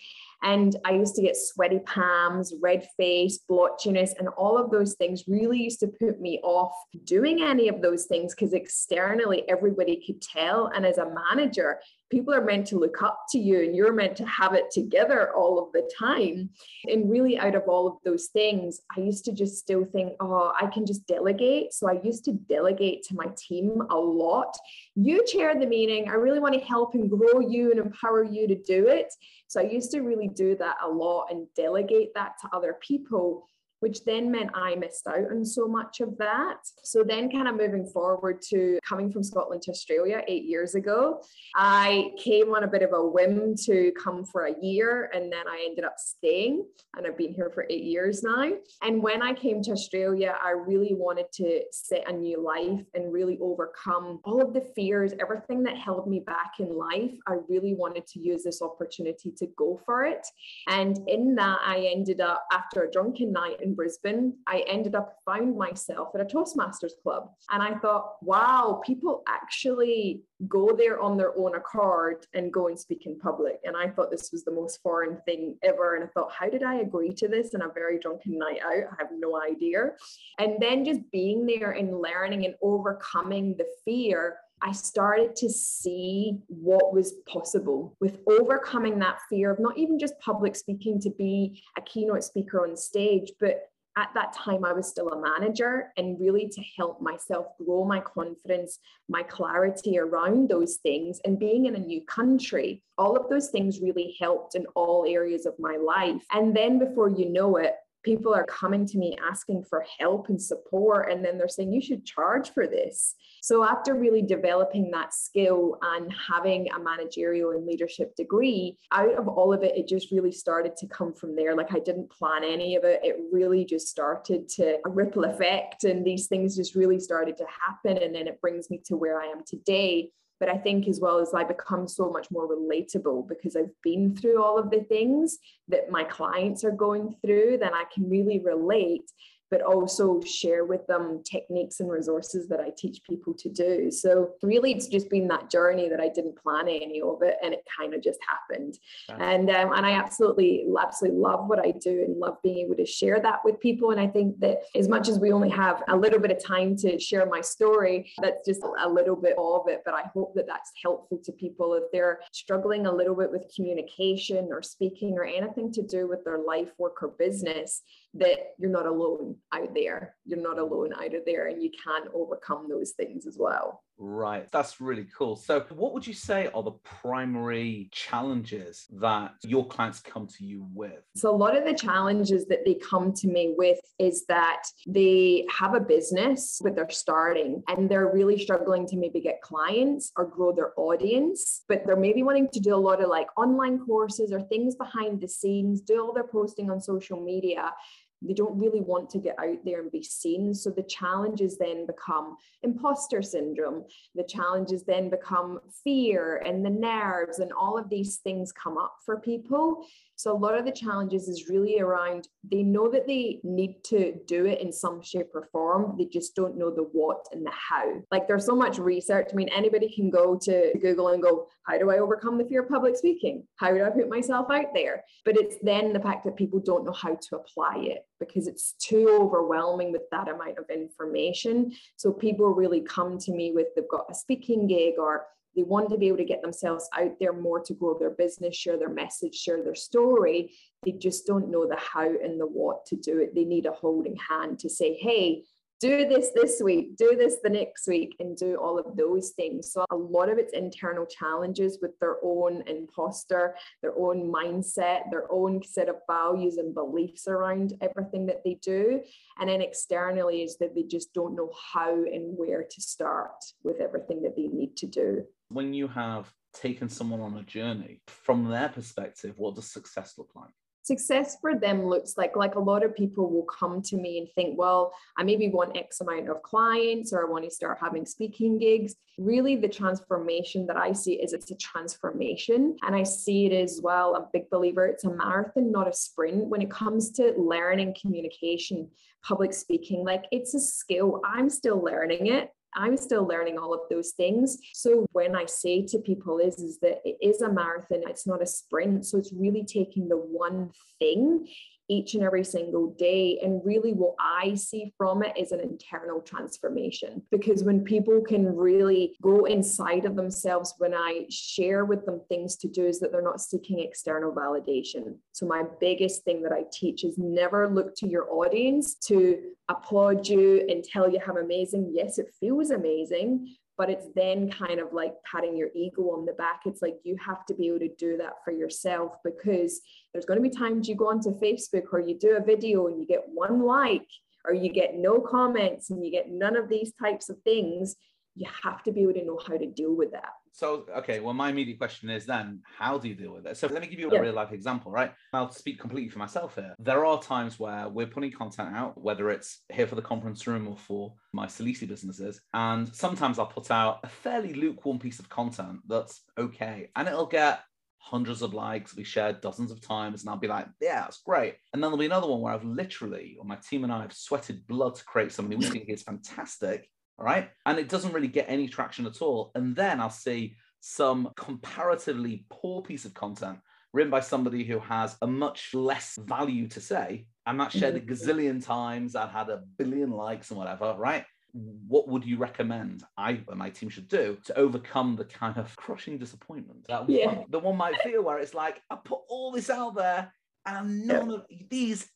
And 0.43 0.75
I 0.85 0.93
used 0.93 1.15
to 1.15 1.21
get 1.21 1.37
sweaty 1.37 1.79
palms, 1.79 2.53
red 2.61 2.87
face, 2.97 3.39
blotchiness, 3.47 4.13
and 4.17 4.27
all 4.29 4.57
of 4.57 4.71
those 4.71 4.95
things 4.95 5.27
really 5.27 5.59
used 5.59 5.81
to 5.81 5.87
put 5.87 6.19
me 6.19 6.39
off 6.41 6.73
doing 7.03 7.43
any 7.43 7.67
of 7.67 7.81
those 7.81 8.05
things 8.05 8.33
because 8.33 8.53
externally 8.53 9.47
everybody 9.47 10.01
could 10.03 10.19
tell. 10.19 10.71
And 10.73 10.83
as 10.83 10.97
a 10.97 11.13
manager, 11.13 11.79
people 12.11 12.33
are 12.33 12.43
meant 12.43 12.67
to 12.67 12.77
look 12.77 13.01
up 13.01 13.23
to 13.29 13.39
you 13.39 13.61
and 13.61 13.75
you're 13.75 13.93
meant 13.93 14.15
to 14.17 14.25
have 14.25 14.53
it 14.53 14.69
together 14.69 15.33
all 15.33 15.57
of 15.57 15.71
the 15.71 15.89
time. 15.97 16.49
And 16.87 17.09
really, 17.09 17.39
out 17.39 17.55
of 17.55 17.63
all 17.67 17.87
of 17.87 17.95
those 18.05 18.27
things, 18.27 18.81
I 18.95 18.99
used 18.99 19.25
to 19.25 19.31
just 19.31 19.57
still 19.57 19.85
think, 19.85 20.13
oh, 20.19 20.53
I 20.59 20.67
can 20.67 20.85
just 20.85 21.07
delegate. 21.07 21.73
So 21.73 21.89
I 21.89 21.99
used 22.03 22.25
to 22.25 22.33
delegate 22.33 23.03
to 23.03 23.15
my 23.15 23.27
team 23.37 23.81
a 23.89 23.95
lot. 23.95 24.55
You 24.95 25.25
chair 25.25 25.57
the 25.57 25.65
meeting. 25.65 26.09
I 26.09 26.13
really 26.13 26.39
want 26.39 26.53
to 26.53 26.59
help 26.59 26.93
and 26.93 27.09
grow 27.09 27.39
you 27.39 27.71
and 27.71 27.79
empower 27.79 28.23
you 28.23 28.47
to 28.47 28.55
do 28.55 28.87
it. 28.87 29.13
So 29.47 29.61
I 29.61 29.63
used 29.63 29.91
to 29.91 30.01
really 30.01 30.27
do 30.27 30.55
that 30.57 30.77
a 30.83 30.87
lot 30.87 31.27
and 31.31 31.47
delegate 31.55 32.13
that 32.15 32.33
to 32.41 32.49
other 32.53 32.77
people 32.81 33.47
which 33.81 34.03
then 34.05 34.31
meant 34.31 34.51
I 34.53 34.75
missed 34.75 35.05
out 35.07 35.31
on 35.31 35.43
so 35.43 35.67
much 35.67 35.99
of 35.99 36.17
that. 36.17 36.57
So 36.83 37.03
then, 37.03 37.29
kind 37.29 37.47
of 37.47 37.55
moving 37.55 37.85
forward 37.85 38.41
to 38.49 38.79
coming 38.87 39.11
from 39.11 39.23
Scotland 39.23 39.61
to 39.63 39.71
Australia 39.71 40.23
eight 40.27 40.45
years 40.45 40.75
ago, 40.75 41.21
I 41.55 42.11
came 42.17 42.53
on 42.53 42.63
a 42.63 42.67
bit 42.67 42.83
of 42.83 42.93
a 42.93 43.05
whim 43.05 43.55
to 43.65 43.91
come 44.01 44.23
for 44.23 44.45
a 44.45 44.55
year 44.61 45.09
and 45.13 45.31
then 45.31 45.47
I 45.47 45.65
ended 45.67 45.83
up 45.83 45.95
staying 45.97 46.65
and 46.95 47.07
I've 47.07 47.17
been 47.17 47.33
here 47.33 47.49
for 47.53 47.65
eight 47.69 47.83
years 47.83 48.23
now. 48.23 48.51
And 48.81 49.01
when 49.01 49.21
I 49.21 49.33
came 49.33 49.61
to 49.63 49.71
Australia, 49.71 50.35
I 50.43 50.51
really 50.51 50.93
wanted 50.93 51.31
to 51.33 51.61
set 51.71 52.07
a 52.07 52.13
new 52.13 52.43
life 52.43 52.85
and 52.93 53.11
really 53.11 53.37
overcome 53.41 54.19
all 54.23 54.41
of 54.41 54.53
the 54.53 54.61
fears, 54.75 55.13
everything 55.19 55.63
that 55.63 55.77
held 55.77 56.07
me 56.07 56.19
back 56.19 56.53
in 56.59 56.77
life. 56.77 57.11
I 57.27 57.35
really 57.49 57.73
wanted 57.73 58.07
to 58.07 58.19
use 58.19 58.43
this 58.43 58.61
opportunity 58.61 59.31
to 59.37 59.47
go 59.57 59.81
for 59.85 60.03
it. 60.03 60.25
And 60.67 60.99
in 61.07 61.35
that, 61.35 61.59
I 61.65 61.89
ended 61.91 62.21
up 62.21 62.45
after 62.51 62.83
a 62.83 62.91
drunken 62.91 63.31
night 63.31 63.61
in 63.61 63.70
Brisbane, 63.75 64.33
I 64.47 64.63
ended 64.67 64.95
up 64.95 65.17
found 65.25 65.57
myself 65.57 66.09
at 66.15 66.21
a 66.21 66.25
Toastmasters 66.25 66.93
club. 67.03 67.31
And 67.49 67.61
I 67.61 67.77
thought, 67.79 68.15
wow, 68.21 68.81
people 68.85 69.23
actually 69.27 70.23
go 70.47 70.75
there 70.75 70.99
on 70.99 71.17
their 71.17 71.37
own 71.37 71.55
accord 71.55 72.25
and 72.33 72.51
go 72.51 72.67
and 72.67 72.79
speak 72.79 73.05
in 73.05 73.19
public. 73.19 73.59
And 73.63 73.75
I 73.77 73.89
thought 73.89 74.11
this 74.11 74.31
was 74.31 74.43
the 74.43 74.51
most 74.51 74.81
foreign 74.81 75.17
thing 75.25 75.57
ever. 75.63 75.95
And 75.95 76.03
I 76.03 76.07
thought, 76.07 76.31
how 76.31 76.49
did 76.49 76.63
I 76.63 76.75
agree 76.75 77.13
to 77.13 77.27
this 77.27 77.53
in 77.53 77.61
a 77.61 77.69
very 77.69 77.99
drunken 77.99 78.37
night 78.37 78.59
out? 78.63 78.91
I 78.91 78.95
have 78.97 79.09
no 79.17 79.39
idea. 79.41 79.91
And 80.39 80.61
then 80.61 80.85
just 80.85 81.01
being 81.11 81.45
there 81.45 81.71
and 81.71 82.01
learning 82.01 82.45
and 82.45 82.55
overcoming 82.61 83.55
the 83.57 83.67
fear 83.85 84.37
I 84.63 84.71
started 84.71 85.35
to 85.37 85.49
see 85.49 86.37
what 86.47 86.93
was 86.93 87.13
possible 87.27 87.95
with 87.99 88.19
overcoming 88.27 88.99
that 88.99 89.19
fear 89.29 89.51
of 89.51 89.59
not 89.59 89.77
even 89.77 89.97
just 89.97 90.19
public 90.19 90.55
speaking 90.55 90.99
to 91.01 91.09
be 91.09 91.63
a 91.77 91.81
keynote 91.81 92.23
speaker 92.23 92.61
on 92.63 92.77
stage, 92.77 93.31
but 93.39 93.71
at 93.97 94.11
that 94.13 94.31
time, 94.31 94.63
I 94.63 94.71
was 94.71 94.87
still 94.87 95.09
a 95.09 95.21
manager, 95.21 95.91
and 95.97 96.17
really 96.17 96.47
to 96.47 96.61
help 96.77 97.01
myself 97.01 97.47
grow 97.57 97.83
my 97.83 97.99
confidence, 97.99 98.79
my 99.09 99.21
clarity 99.21 99.99
around 99.99 100.49
those 100.49 100.77
things, 100.77 101.19
and 101.25 101.37
being 101.37 101.65
in 101.65 101.75
a 101.75 101.79
new 101.79 102.01
country, 102.05 102.83
all 102.97 103.17
of 103.17 103.29
those 103.29 103.49
things 103.49 103.81
really 103.81 104.15
helped 104.17 104.55
in 104.55 104.65
all 104.75 105.05
areas 105.05 105.45
of 105.45 105.55
my 105.59 105.75
life. 105.75 106.23
And 106.31 106.55
then 106.55 106.79
before 106.79 107.09
you 107.09 107.29
know 107.29 107.57
it, 107.57 107.75
people 108.03 108.33
are 108.33 108.45
coming 108.45 108.85
to 108.87 108.97
me 108.97 109.17
asking 109.29 109.63
for 109.63 109.85
help 109.99 110.29
and 110.29 110.41
support 110.41 111.11
and 111.11 111.23
then 111.23 111.37
they're 111.37 111.47
saying 111.47 111.71
you 111.71 111.81
should 111.81 112.05
charge 112.05 112.51
for 112.51 112.67
this. 112.67 113.15
So 113.41 113.63
after 113.63 113.95
really 113.95 114.21
developing 114.21 114.91
that 114.91 115.13
skill 115.13 115.77
and 115.81 116.11
having 116.11 116.67
a 116.71 116.79
managerial 116.79 117.51
and 117.51 117.65
leadership 117.65 118.15
degree 118.15 118.77
out 118.91 119.13
of 119.15 119.27
all 119.27 119.53
of 119.53 119.63
it 119.63 119.77
it 119.77 119.87
just 119.87 120.11
really 120.11 120.31
started 120.31 120.75
to 120.77 120.87
come 120.87 121.13
from 121.13 121.35
there. 121.35 121.55
Like 121.55 121.73
i 121.73 121.79
didn't 121.79 122.11
plan 122.11 122.43
any 122.43 122.75
of 122.75 122.83
it. 122.83 123.01
It 123.03 123.17
really 123.31 123.65
just 123.65 123.87
started 123.87 124.47
to 124.49 124.77
a 124.85 124.89
ripple 124.89 125.25
effect 125.25 125.83
and 125.83 126.05
these 126.05 126.27
things 126.27 126.55
just 126.55 126.75
really 126.75 126.99
started 126.99 127.37
to 127.37 127.45
happen 127.45 128.01
and 128.01 128.13
then 128.13 128.27
it 128.27 128.39
brings 128.41 128.69
me 128.69 128.81
to 128.85 128.95
where 128.95 129.19
i 129.19 129.25
am 129.25 129.43
today 129.45 130.11
but 130.41 130.49
I 130.49 130.57
think 130.57 130.87
as 130.87 130.99
well 130.99 131.19
as 131.19 131.35
I 131.35 131.43
become 131.43 131.87
so 131.87 132.09
much 132.09 132.31
more 132.31 132.49
relatable 132.49 133.29
because 133.29 133.55
I've 133.55 133.79
been 133.83 134.15
through 134.15 134.43
all 134.43 134.57
of 134.57 134.71
the 134.71 134.79
things 134.79 135.37
that 135.67 135.91
my 135.91 136.03
clients 136.03 136.63
are 136.63 136.71
going 136.71 137.15
through, 137.23 137.59
then 137.59 137.75
I 137.75 137.83
can 137.93 138.09
really 138.09 138.39
relate 138.39 139.05
but 139.51 139.61
also 139.61 140.21
share 140.21 140.63
with 140.63 140.87
them 140.87 141.21
techniques 141.29 141.81
and 141.81 141.91
resources 141.91 142.47
that 142.47 142.61
I 142.61 142.71
teach 142.75 143.03
people 143.03 143.33
to 143.35 143.49
do. 143.49 143.91
So 143.91 144.31
really, 144.41 144.71
it's 144.71 144.87
just 144.87 145.09
been 145.09 145.27
that 145.27 145.51
journey 145.51 145.89
that 145.89 145.99
I 145.99 146.07
didn't 146.07 146.41
plan 146.41 146.69
any 146.69 147.01
of 147.01 147.21
it, 147.21 147.35
and 147.43 147.53
it 147.53 147.65
kind 147.77 147.93
of 147.93 148.01
just 148.01 148.19
happened. 148.27 148.79
And 149.09 149.49
um, 149.49 149.73
and 149.73 149.85
I 149.85 149.91
absolutely 149.91 150.65
absolutely 150.81 151.19
love 151.19 151.47
what 151.47 151.59
I 151.59 151.71
do 151.71 152.03
and 152.05 152.17
love 152.17 152.37
being 152.41 152.65
able 152.65 152.77
to 152.77 152.85
share 152.85 153.19
that 153.19 153.41
with 153.43 153.59
people. 153.59 153.91
And 153.91 153.99
I 153.99 154.07
think 154.07 154.39
that 154.39 154.59
as 154.73 154.87
much 154.87 155.09
as 155.09 155.19
we 155.19 155.33
only 155.33 155.49
have 155.49 155.83
a 155.89 155.95
little 155.95 156.19
bit 156.19 156.31
of 156.31 156.43
time 156.43 156.77
to 156.77 156.97
share 156.97 157.25
my 157.25 157.41
story, 157.41 158.11
that's 158.21 158.45
just 158.47 158.61
a 158.63 158.87
little 158.87 159.17
bit 159.17 159.35
of 159.37 159.67
it. 159.67 159.81
But 159.83 159.95
I 159.95 160.03
hope 160.13 160.33
that 160.35 160.47
that's 160.47 160.71
helpful 160.81 161.19
to 161.25 161.31
people 161.33 161.73
if 161.73 161.83
they're 161.91 162.21
struggling 162.31 162.85
a 162.85 162.95
little 162.95 163.15
bit 163.15 163.31
with 163.31 163.51
communication 163.53 164.47
or 164.51 164.61
speaking 164.61 165.15
or 165.17 165.25
anything 165.25 165.73
to 165.73 165.81
do 165.81 166.07
with 166.07 166.23
their 166.23 166.39
life, 166.39 166.69
work, 166.77 167.03
or 167.03 167.09
business 167.19 167.81
that 168.13 168.53
you're 168.57 168.69
not 168.69 168.85
alone 168.85 169.35
out 169.53 169.73
there. 169.73 170.15
You're 170.25 170.41
not 170.41 170.59
alone 170.59 170.93
out 170.93 171.11
there, 171.25 171.47
and 171.47 171.61
you 171.61 171.71
can 171.71 172.03
overcome 172.13 172.67
those 172.69 172.91
things 172.91 173.25
as 173.25 173.37
well. 173.37 173.83
Right. 174.03 174.47
That's 174.51 174.81
really 174.81 175.05
cool. 175.15 175.35
So, 175.35 175.63
what 175.69 175.93
would 175.93 176.07
you 176.07 176.13
say 176.13 176.49
are 176.55 176.63
the 176.63 176.71
primary 177.01 177.87
challenges 177.91 178.87
that 178.93 179.35
your 179.43 179.67
clients 179.67 179.99
come 179.99 180.25
to 180.25 180.43
you 180.43 180.65
with? 180.73 181.03
So, 181.15 181.29
a 181.29 181.37
lot 181.37 181.55
of 181.55 181.65
the 181.65 181.75
challenges 181.75 182.47
that 182.47 182.65
they 182.65 182.75
come 182.75 183.13
to 183.13 183.27
me 183.27 183.53
with 183.55 183.79
is 183.99 184.25
that 184.25 184.63
they 184.87 185.45
have 185.55 185.75
a 185.75 185.79
business, 185.79 186.59
but 186.63 186.75
they're 186.75 186.89
starting 186.89 187.61
and 187.67 187.87
they're 187.87 188.11
really 188.11 188.39
struggling 188.39 188.87
to 188.87 188.97
maybe 188.97 189.21
get 189.21 189.39
clients 189.43 190.11
or 190.17 190.25
grow 190.25 190.51
their 190.51 190.71
audience, 190.77 191.63
but 191.69 191.83
they're 191.85 191.95
maybe 191.95 192.23
wanting 192.23 192.49
to 192.53 192.59
do 192.59 192.73
a 192.73 192.77
lot 192.77 193.03
of 193.03 193.09
like 193.09 193.27
online 193.37 193.77
courses 193.85 194.31
or 194.31 194.41
things 194.41 194.75
behind 194.75 195.21
the 195.21 195.27
scenes, 195.27 195.79
do 195.79 196.01
all 196.01 196.11
their 196.11 196.27
posting 196.27 196.71
on 196.71 196.81
social 196.81 197.21
media 197.21 197.71
they 198.21 198.33
don't 198.33 198.59
really 198.59 198.81
want 198.81 199.09
to 199.09 199.17
get 199.17 199.35
out 199.39 199.57
there 199.65 199.81
and 199.81 199.91
be 199.91 200.03
seen. 200.03 200.53
So 200.53 200.69
the 200.69 200.83
challenges 200.83 201.57
then 201.57 201.85
become 201.85 202.37
imposter 202.63 203.21
syndrome. 203.21 203.85
The 204.15 204.23
challenges 204.23 204.83
then 204.83 205.09
become 205.09 205.59
fear 205.83 206.37
and 206.45 206.65
the 206.65 206.69
nerves, 206.69 207.39
and 207.39 207.51
all 207.51 207.77
of 207.77 207.89
these 207.89 208.17
things 208.17 208.51
come 208.51 208.77
up 208.77 208.95
for 209.05 209.19
people. 209.19 209.85
So 210.21 210.31
a 210.31 210.37
lot 210.37 210.55
of 210.55 210.65
the 210.65 210.71
challenges 210.71 211.27
is 211.27 211.49
really 211.49 211.79
around 211.79 212.27
they 212.43 212.61
know 212.61 212.91
that 212.91 213.07
they 213.07 213.39
need 213.43 213.83
to 213.85 214.19
do 214.27 214.45
it 214.45 214.61
in 214.61 214.71
some 214.71 215.01
shape 215.01 215.29
or 215.33 215.47
form. 215.51 215.95
They 215.97 216.05
just 216.05 216.35
don't 216.35 216.59
know 216.59 216.69
the 216.69 216.83
what 216.83 217.25
and 217.31 217.43
the 217.43 217.51
how. 217.51 218.03
Like 218.11 218.27
there's 218.27 218.45
so 218.45 218.55
much 218.55 218.77
research. 218.77 219.29
I 219.31 219.35
mean, 219.35 219.49
anybody 219.49 219.91
can 219.91 220.11
go 220.11 220.37
to 220.43 220.77
Google 220.79 221.07
and 221.07 221.23
go, 221.23 221.47
how 221.63 221.79
do 221.79 221.89
I 221.89 221.97
overcome 221.97 222.37
the 222.37 222.45
fear 222.45 222.61
of 222.61 222.69
public 222.69 222.95
speaking? 222.95 223.47
How 223.55 223.71
do 223.71 223.83
I 223.83 223.89
put 223.89 224.09
myself 224.09 224.45
out 224.51 224.75
there? 224.75 225.03
But 225.25 225.37
it's 225.37 225.55
then 225.63 225.91
the 225.91 225.99
fact 225.99 226.23
that 226.25 226.35
people 226.35 226.59
don't 226.59 226.85
know 226.85 226.93
how 226.93 227.15
to 227.15 227.35
apply 227.37 227.77
it 227.77 228.05
because 228.19 228.45
it's 228.45 228.73
too 228.73 229.07
overwhelming 229.09 229.91
with 229.91 230.03
that 230.11 230.27
amount 230.27 230.59
of 230.59 230.69
information. 230.69 231.71
So 231.95 232.13
people 232.13 232.53
really 232.53 232.81
come 232.81 233.17
to 233.17 233.31
me 233.31 233.53
with 233.55 233.67
they've 233.75 233.89
got 233.89 234.05
a 234.11 234.13
speaking 234.13 234.67
gig 234.67 234.99
or 234.99 235.25
they 235.55 235.63
want 235.63 235.89
to 235.89 235.97
be 235.97 236.07
able 236.07 236.17
to 236.17 236.25
get 236.25 236.41
themselves 236.41 236.87
out 236.97 237.19
there 237.19 237.33
more 237.33 237.59
to 237.59 237.73
grow 237.73 237.97
their 237.97 238.11
business, 238.11 238.55
share 238.55 238.77
their 238.77 238.89
message, 238.89 239.35
share 239.35 239.63
their 239.63 239.75
story. 239.75 240.53
They 240.83 240.93
just 240.93 241.27
don't 241.27 241.51
know 241.51 241.67
the 241.67 241.77
how 241.77 242.07
and 242.07 242.39
the 242.39 242.47
what 242.47 242.85
to 242.87 242.95
do 242.95 243.19
it. 243.19 243.35
They 243.35 243.43
need 243.43 243.65
a 243.65 243.71
holding 243.71 244.17
hand 244.29 244.59
to 244.59 244.69
say, 244.69 244.93
hey, 244.93 245.43
do 245.81 246.07
this 246.07 246.29
this 246.35 246.61
week, 246.63 246.95
do 246.95 247.15
this 247.17 247.37
the 247.43 247.49
next 247.49 247.87
week, 247.87 248.15
and 248.19 248.37
do 248.37 248.55
all 248.55 248.77
of 248.77 248.95
those 248.95 249.31
things. 249.31 249.73
So, 249.73 249.83
a 249.89 249.95
lot 249.95 250.29
of 250.29 250.37
it's 250.37 250.53
internal 250.53 251.07
challenges 251.07 251.79
with 251.81 251.99
their 251.99 252.17
own 252.23 252.63
imposter, 252.67 253.55
their 253.81 253.97
own 253.97 254.31
mindset, 254.31 255.09
their 255.09 255.29
own 255.31 255.63
set 255.63 255.89
of 255.89 255.95
values 256.07 256.57
and 256.57 256.73
beliefs 256.73 257.27
around 257.27 257.73
everything 257.81 258.27
that 258.27 258.43
they 258.45 258.59
do. 258.61 259.01
And 259.39 259.49
then 259.49 259.61
externally 259.61 260.43
is 260.43 260.57
that 260.59 260.75
they 260.75 260.83
just 260.83 261.13
don't 261.13 261.35
know 261.35 261.51
how 261.73 261.91
and 261.91 262.37
where 262.37 262.63
to 262.63 262.81
start 262.81 263.43
with 263.63 263.81
everything 263.81 264.21
that 264.21 264.35
they 264.35 264.47
need 264.47 264.77
to 264.77 264.87
do. 264.87 265.25
When 265.49 265.73
you 265.73 265.87
have 265.87 266.31
taken 266.53 266.89
someone 266.89 267.21
on 267.21 267.37
a 267.37 267.43
journey, 267.43 268.01
from 268.07 268.45
their 268.45 268.69
perspective, 268.69 269.33
what 269.37 269.55
does 269.55 269.71
success 269.71 270.13
look 270.17 270.29
like? 270.35 270.53
Success 270.91 271.37
for 271.39 271.55
them 271.55 271.85
looks 271.85 272.17
like 272.17 272.35
like 272.35 272.55
a 272.55 272.59
lot 272.71 272.83
of 272.83 272.95
people 272.95 273.29
will 273.29 273.49
come 273.59 273.81
to 273.81 273.95
me 273.95 274.17
and 274.19 274.27
think 274.35 274.57
well 274.57 274.93
i 275.17 275.23
maybe 275.23 275.47
want 275.47 275.77
x 275.77 276.01
amount 276.01 276.27
of 276.27 276.41
clients 276.41 277.13
or 277.13 277.25
i 277.25 277.29
want 277.31 277.43
to 277.45 277.49
start 277.59 277.77
having 277.81 278.05
speaking 278.05 278.57
gigs. 278.57 278.95
Really 279.17 279.55
the 279.55 279.73
transformation 279.81 280.65
that 280.67 280.77
i 280.77 280.91
see 280.91 281.13
is 281.23 281.31
it's 281.33 281.51
a 281.51 281.55
transformation. 281.55 282.75
And 282.85 282.93
i 283.01 283.03
see 283.03 283.45
it 283.47 283.53
as 283.65 283.79
well 283.81 284.15
a 284.15 284.27
big 284.33 284.49
believer 284.49 284.85
it's 284.87 285.05
a 285.05 285.09
marathon 285.09 285.71
not 285.71 285.87
a 285.87 285.93
sprint. 285.93 286.47
When 286.51 286.61
it 286.61 286.71
comes 286.71 287.11
to 287.17 287.33
learning 287.37 287.95
communication 288.01 288.89
public 289.23 289.53
speaking 289.53 290.03
like 290.03 290.25
it's 290.31 290.53
a 290.55 290.59
skill. 290.59 291.21
I'm 291.23 291.49
still 291.49 291.79
learning 291.89 292.27
it 292.27 292.49
I'm 292.75 292.97
still 292.97 293.27
learning 293.27 293.57
all 293.57 293.73
of 293.73 293.81
those 293.89 294.11
things. 294.11 294.57
So 294.73 295.05
when 295.11 295.35
I 295.35 295.45
say 295.45 295.85
to 295.87 295.99
people 295.99 296.37
is 296.39 296.59
is 296.59 296.79
that 296.79 297.01
it 297.03 297.17
is 297.21 297.41
a 297.41 297.51
marathon, 297.51 298.03
it's 298.07 298.27
not 298.27 298.41
a 298.41 298.45
sprint. 298.45 299.05
So 299.05 299.17
it's 299.17 299.33
really 299.33 299.65
taking 299.65 300.07
the 300.07 300.17
one 300.17 300.71
thing 300.99 301.47
each 301.91 302.13
and 302.13 302.23
every 302.23 302.45
single 302.45 302.95
day. 302.97 303.37
And 303.43 303.61
really, 303.65 303.91
what 303.91 304.15
I 304.17 304.55
see 304.55 304.93
from 304.97 305.23
it 305.23 305.37
is 305.37 305.51
an 305.51 305.59
internal 305.59 306.21
transformation. 306.21 307.21
Because 307.29 307.63
when 307.63 307.83
people 307.83 308.21
can 308.21 308.55
really 308.55 309.17
go 309.21 309.43
inside 309.43 310.05
of 310.05 310.15
themselves, 310.15 310.73
when 310.77 310.93
I 310.93 311.25
share 311.29 311.83
with 311.83 312.05
them 312.05 312.21
things 312.29 312.55
to 312.57 312.69
do, 312.69 312.85
is 312.85 313.01
that 313.01 313.11
they're 313.11 313.21
not 313.21 313.41
seeking 313.41 313.79
external 313.79 314.31
validation. 314.31 315.17
So, 315.33 315.45
my 315.45 315.63
biggest 315.81 316.23
thing 316.23 316.41
that 316.43 316.53
I 316.53 316.63
teach 316.71 317.03
is 317.03 317.17
never 317.17 317.69
look 317.69 317.93
to 317.97 318.07
your 318.07 318.31
audience 318.31 318.95
to 319.07 319.39
applaud 319.67 320.27
you 320.27 320.65
and 320.69 320.83
tell 320.83 321.11
you 321.11 321.19
how 321.19 321.35
amazing. 321.35 321.91
Yes, 321.93 322.19
it 322.19 322.33
feels 322.39 322.71
amazing, 322.71 323.53
but 323.77 323.89
it's 323.89 324.07
then 324.15 324.51
kind 324.51 324.79
of 324.79 324.93
like 324.93 325.13
patting 325.29 325.55
your 325.55 325.69
ego 325.75 326.03
on 326.11 326.25
the 326.25 326.33
back. 326.33 326.61
It's 326.65 326.81
like 326.81 326.97
you 327.03 327.15
have 327.25 327.45
to 327.47 327.53
be 327.53 327.67
able 327.67 327.79
to 327.79 327.95
do 327.97 328.17
that 328.17 328.33
for 328.43 328.51
yourself 328.51 329.15
because 329.23 329.81
there's 330.13 330.25
going 330.25 330.41
to 330.41 330.47
be 330.47 330.55
times 330.55 330.87
you 330.87 330.95
go 330.95 331.09
onto 331.09 331.31
Facebook 331.39 331.85
or 331.91 331.99
you 331.99 332.17
do 332.17 332.37
a 332.37 332.43
video 332.43 332.87
and 332.87 332.99
you 332.99 333.07
get 333.07 333.23
one 333.27 333.63
like 333.63 334.07
or 334.45 334.53
you 334.53 334.71
get 334.71 334.95
no 334.95 335.19
comments 335.19 335.89
and 335.89 336.03
you 336.03 336.11
get 336.11 336.29
none 336.29 336.55
of 336.55 336.69
these 336.69 336.93
types 337.01 337.29
of 337.29 337.37
things. 337.43 337.95
You 338.35 338.47
have 338.63 338.83
to 338.83 338.91
be 338.91 339.03
able 339.03 339.13
to 339.13 339.25
know 339.25 339.39
how 339.45 339.57
to 339.57 339.65
deal 339.65 339.95
with 339.95 340.11
that. 340.11 340.31
So, 340.53 340.85
okay, 340.97 341.19
well, 341.19 341.33
my 341.33 341.49
immediate 341.49 341.77
question 341.77 342.09
is 342.09 342.25
then, 342.25 342.61
how 342.77 342.97
do 342.97 343.07
you 343.07 343.15
deal 343.15 343.33
with 343.33 343.47
it? 343.47 343.57
So, 343.57 343.67
let 343.67 343.81
me 343.81 343.87
give 343.87 343.99
you 343.99 344.09
a 344.09 344.13
yeah. 344.13 344.19
real 344.19 344.33
life 344.33 344.51
example, 344.51 344.91
right? 344.91 345.13
I'll 345.33 345.51
speak 345.51 345.79
completely 345.79 346.09
for 346.09 346.19
myself 346.19 346.55
here. 346.55 346.75
There 346.79 347.05
are 347.05 347.21
times 347.21 347.59
where 347.59 347.87
we're 347.89 348.07
putting 348.07 348.31
content 348.31 348.75
out, 348.75 349.01
whether 349.01 349.29
it's 349.29 349.63
here 349.71 349.87
for 349.87 349.95
the 349.95 350.01
conference 350.01 350.45
room 350.47 350.67
or 350.67 350.77
for 350.77 351.13
my 351.33 351.45
Salisi 351.45 351.87
businesses. 351.87 352.41
And 352.53 352.93
sometimes 352.93 353.39
I'll 353.39 353.45
put 353.45 353.71
out 353.71 353.99
a 354.03 354.09
fairly 354.09 354.53
lukewarm 354.53 354.99
piece 354.99 355.19
of 355.19 355.29
content 355.29 355.79
that's 355.87 356.21
okay. 356.37 356.89
And 356.95 357.07
it'll 357.07 357.25
get 357.25 357.61
hundreds 358.01 358.41
of 358.41 358.53
likes, 358.53 358.93
be 358.93 359.03
shared 359.03 359.41
dozens 359.41 359.71
of 359.71 359.79
times, 359.79 360.21
and 360.21 360.29
I'll 360.29 360.37
be 360.37 360.47
like, 360.47 360.67
yeah, 360.81 361.01
that's 361.01 361.21
great. 361.21 361.55
And 361.71 361.81
then 361.81 361.91
there'll 361.91 361.97
be 361.97 362.07
another 362.07 362.27
one 362.27 362.41
where 362.41 362.53
I've 362.53 362.65
literally, 362.65 363.37
or 363.39 363.45
my 363.45 363.57
team 363.57 363.83
and 363.83 363.93
I 363.93 364.01
have 364.01 364.13
sweated 364.13 364.67
blood 364.67 364.95
to 364.95 365.05
create 365.05 365.31
something 365.31 365.57
we 365.57 365.65
think 365.65 365.85
is 365.87 366.01
fantastic. 366.01 366.89
All 367.21 367.27
right. 367.27 367.51
And 367.67 367.77
it 367.77 367.87
doesn't 367.87 368.13
really 368.13 368.27
get 368.27 368.47
any 368.49 368.67
traction 368.67 369.05
at 369.05 369.21
all. 369.21 369.51
And 369.53 369.75
then 369.75 369.99
I'll 369.99 370.09
see 370.09 370.55
some 370.79 371.29
comparatively 371.35 372.45
poor 372.49 372.81
piece 372.81 373.05
of 373.05 373.13
content 373.13 373.59
written 373.93 374.09
by 374.09 374.21
somebody 374.21 374.63
who 374.63 374.79
has 374.79 375.17
a 375.21 375.27
much 375.27 375.75
less 375.75 376.17
value 376.19 376.67
to 376.69 376.81
say. 376.81 377.27
And 377.45 377.59
that 377.59 377.71
shared 377.71 377.95
a 377.95 377.99
mm-hmm. 377.99 378.11
gazillion 378.11 378.65
times 378.65 379.13
and 379.13 379.29
had 379.29 379.49
a 379.49 379.61
billion 379.77 380.09
likes 380.09 380.49
and 380.49 380.57
whatever, 380.57 380.95
right? 380.97 381.23
What 381.53 382.07
would 382.07 382.25
you 382.25 382.37
recommend 382.37 383.03
I 383.15 383.41
and 383.47 383.57
my 383.57 383.69
team 383.69 383.89
should 383.89 384.07
do 384.07 384.39
to 384.45 384.57
overcome 384.57 385.15
the 385.15 385.25
kind 385.25 385.57
of 385.57 385.75
crushing 385.75 386.17
disappointment 386.17 386.87
that 386.87 387.07
yeah. 387.07 387.27
one, 387.27 387.45
the 387.49 387.59
one 387.59 387.77
might 387.77 388.01
feel 388.01 388.23
where 388.23 388.39
it's 388.39 388.55
like, 388.55 388.81
I 388.89 388.95
put 388.95 389.19
all 389.29 389.51
this 389.51 389.69
out 389.69 389.93
there 389.93 390.33
and 390.65 391.05
none 391.05 391.29
yeah. 391.29 391.35
of 391.35 391.45
these 391.69 392.09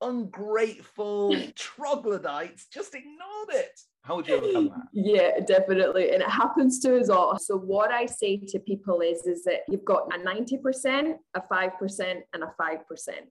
ungrateful 0.00 1.36
troglodytes 1.54 2.66
just 2.72 2.96
ignored 2.96 3.50
it. 3.50 3.78
How 4.02 4.16
would 4.16 4.26
you 4.26 4.36
overcome 4.36 4.68
that? 4.68 4.88
Yeah, 4.92 5.40
definitely. 5.46 6.12
And 6.12 6.22
it 6.22 6.30
happens 6.30 6.78
to 6.80 6.98
us 6.98 7.10
all. 7.10 7.38
So 7.38 7.58
what 7.58 7.90
I 7.90 8.06
say 8.06 8.38
to 8.48 8.58
people 8.58 9.00
is, 9.00 9.26
is 9.26 9.44
that 9.44 9.60
you've 9.68 9.84
got 9.84 10.10
a 10.14 10.18
90%, 10.18 11.14
a 11.34 11.40
5%, 11.40 12.20
and 12.32 12.42
a 12.42 12.54
5%, 12.58 12.78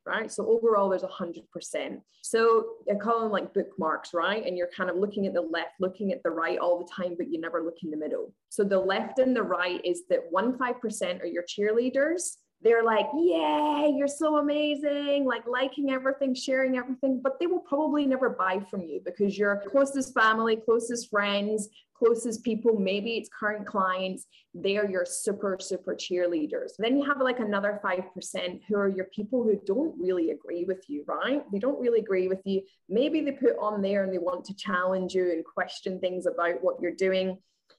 right? 0.06 0.32
So 0.32 0.46
overall 0.48 0.90
there's 0.90 1.04
a 1.04 1.08
100%. 1.08 2.02
So 2.22 2.66
I 2.92 2.96
call 2.96 3.22
them 3.22 3.32
like 3.32 3.54
bookmarks, 3.54 4.14
right? 4.14 4.46
And 4.46 4.56
you're 4.56 4.70
kind 4.76 4.90
of 4.90 4.98
looking 4.98 5.26
at 5.26 5.34
the 5.34 5.42
left, 5.42 5.72
looking 5.80 6.12
at 6.12 6.22
the 6.24 6.30
right 6.30 6.60
all 6.60 6.78
the 6.78 6.90
time, 6.96 7.16
but 7.18 7.32
you 7.32 7.42
never 7.42 7.64
look 7.64 7.78
in 7.82 7.90
the 7.90 7.98
middle. 7.98 8.34
So 8.50 8.64
the 8.64 8.80
left 8.80 9.18
and 9.18 9.36
the 9.36 9.44
right 9.44 9.82
is 9.84 10.04
that 10.10 10.20
one 10.30 10.58
5% 10.60 11.22
are 11.22 11.26
your 11.26 11.44
cheerleaders 11.44 12.38
they're 12.62 12.84
like, 12.84 13.08
Yay, 13.14 13.94
you're 13.96 14.08
so 14.08 14.38
amazing, 14.38 15.26
like 15.26 15.46
liking 15.48 15.92
everything, 15.92 16.34
sharing 16.34 16.78
everything, 16.78 17.22
but 17.24 17.40
they 17.40 17.48
will 17.48 17.60
probably 17.60 18.06
never 18.06 18.30
buy 18.30 18.60
from 18.70 18.82
you 18.82 19.02
because 19.06 19.38
your 19.38 19.64
closest 19.70 20.14
family, 20.14 20.56
closest 20.56 21.10
friends, 21.10 21.70
closest 21.98 22.44
people, 22.44 22.80
maybe 22.80 23.18
it's 23.18 23.30
current 23.30 23.66
clients, 23.66 24.26
they 24.54 24.78
are 24.78 24.90
your 24.90 25.06
super, 25.06 25.58
super 25.60 25.96
cheerleaders. 25.96 26.72
Then 26.78 26.98
you 26.98 27.06
have 27.06 27.22
like 27.22 27.40
another 27.40 27.80
5% 27.84 28.62
who 28.68 28.76
are 28.76 28.90
your 28.90 29.06
people 29.06 29.44
who 29.44 29.60
don't 29.66 29.96
really 30.00 30.32
agree 30.32 30.64
with 30.64 30.84
you, 30.88 31.04
right? 31.08 31.44
They 31.52 31.60
don't 31.60 31.80
really 31.80 32.00
agree 32.00 32.28
with 32.28 32.42
you. 32.46 32.62
Maybe 32.90 33.22
they 33.22 33.32
put 33.32 33.58
on 33.60 33.82
there 33.82 34.04
and 34.04 34.14
they 34.14 34.20
want 34.20 34.46
to 34.46 34.56
challenge 34.56 35.14
you 35.14 35.32
and 35.32 35.44
question 35.44 36.00
things 36.00 36.26
about 36.26 36.62
what 36.64 36.80
you're 36.82 36.92
doing. 36.92 37.38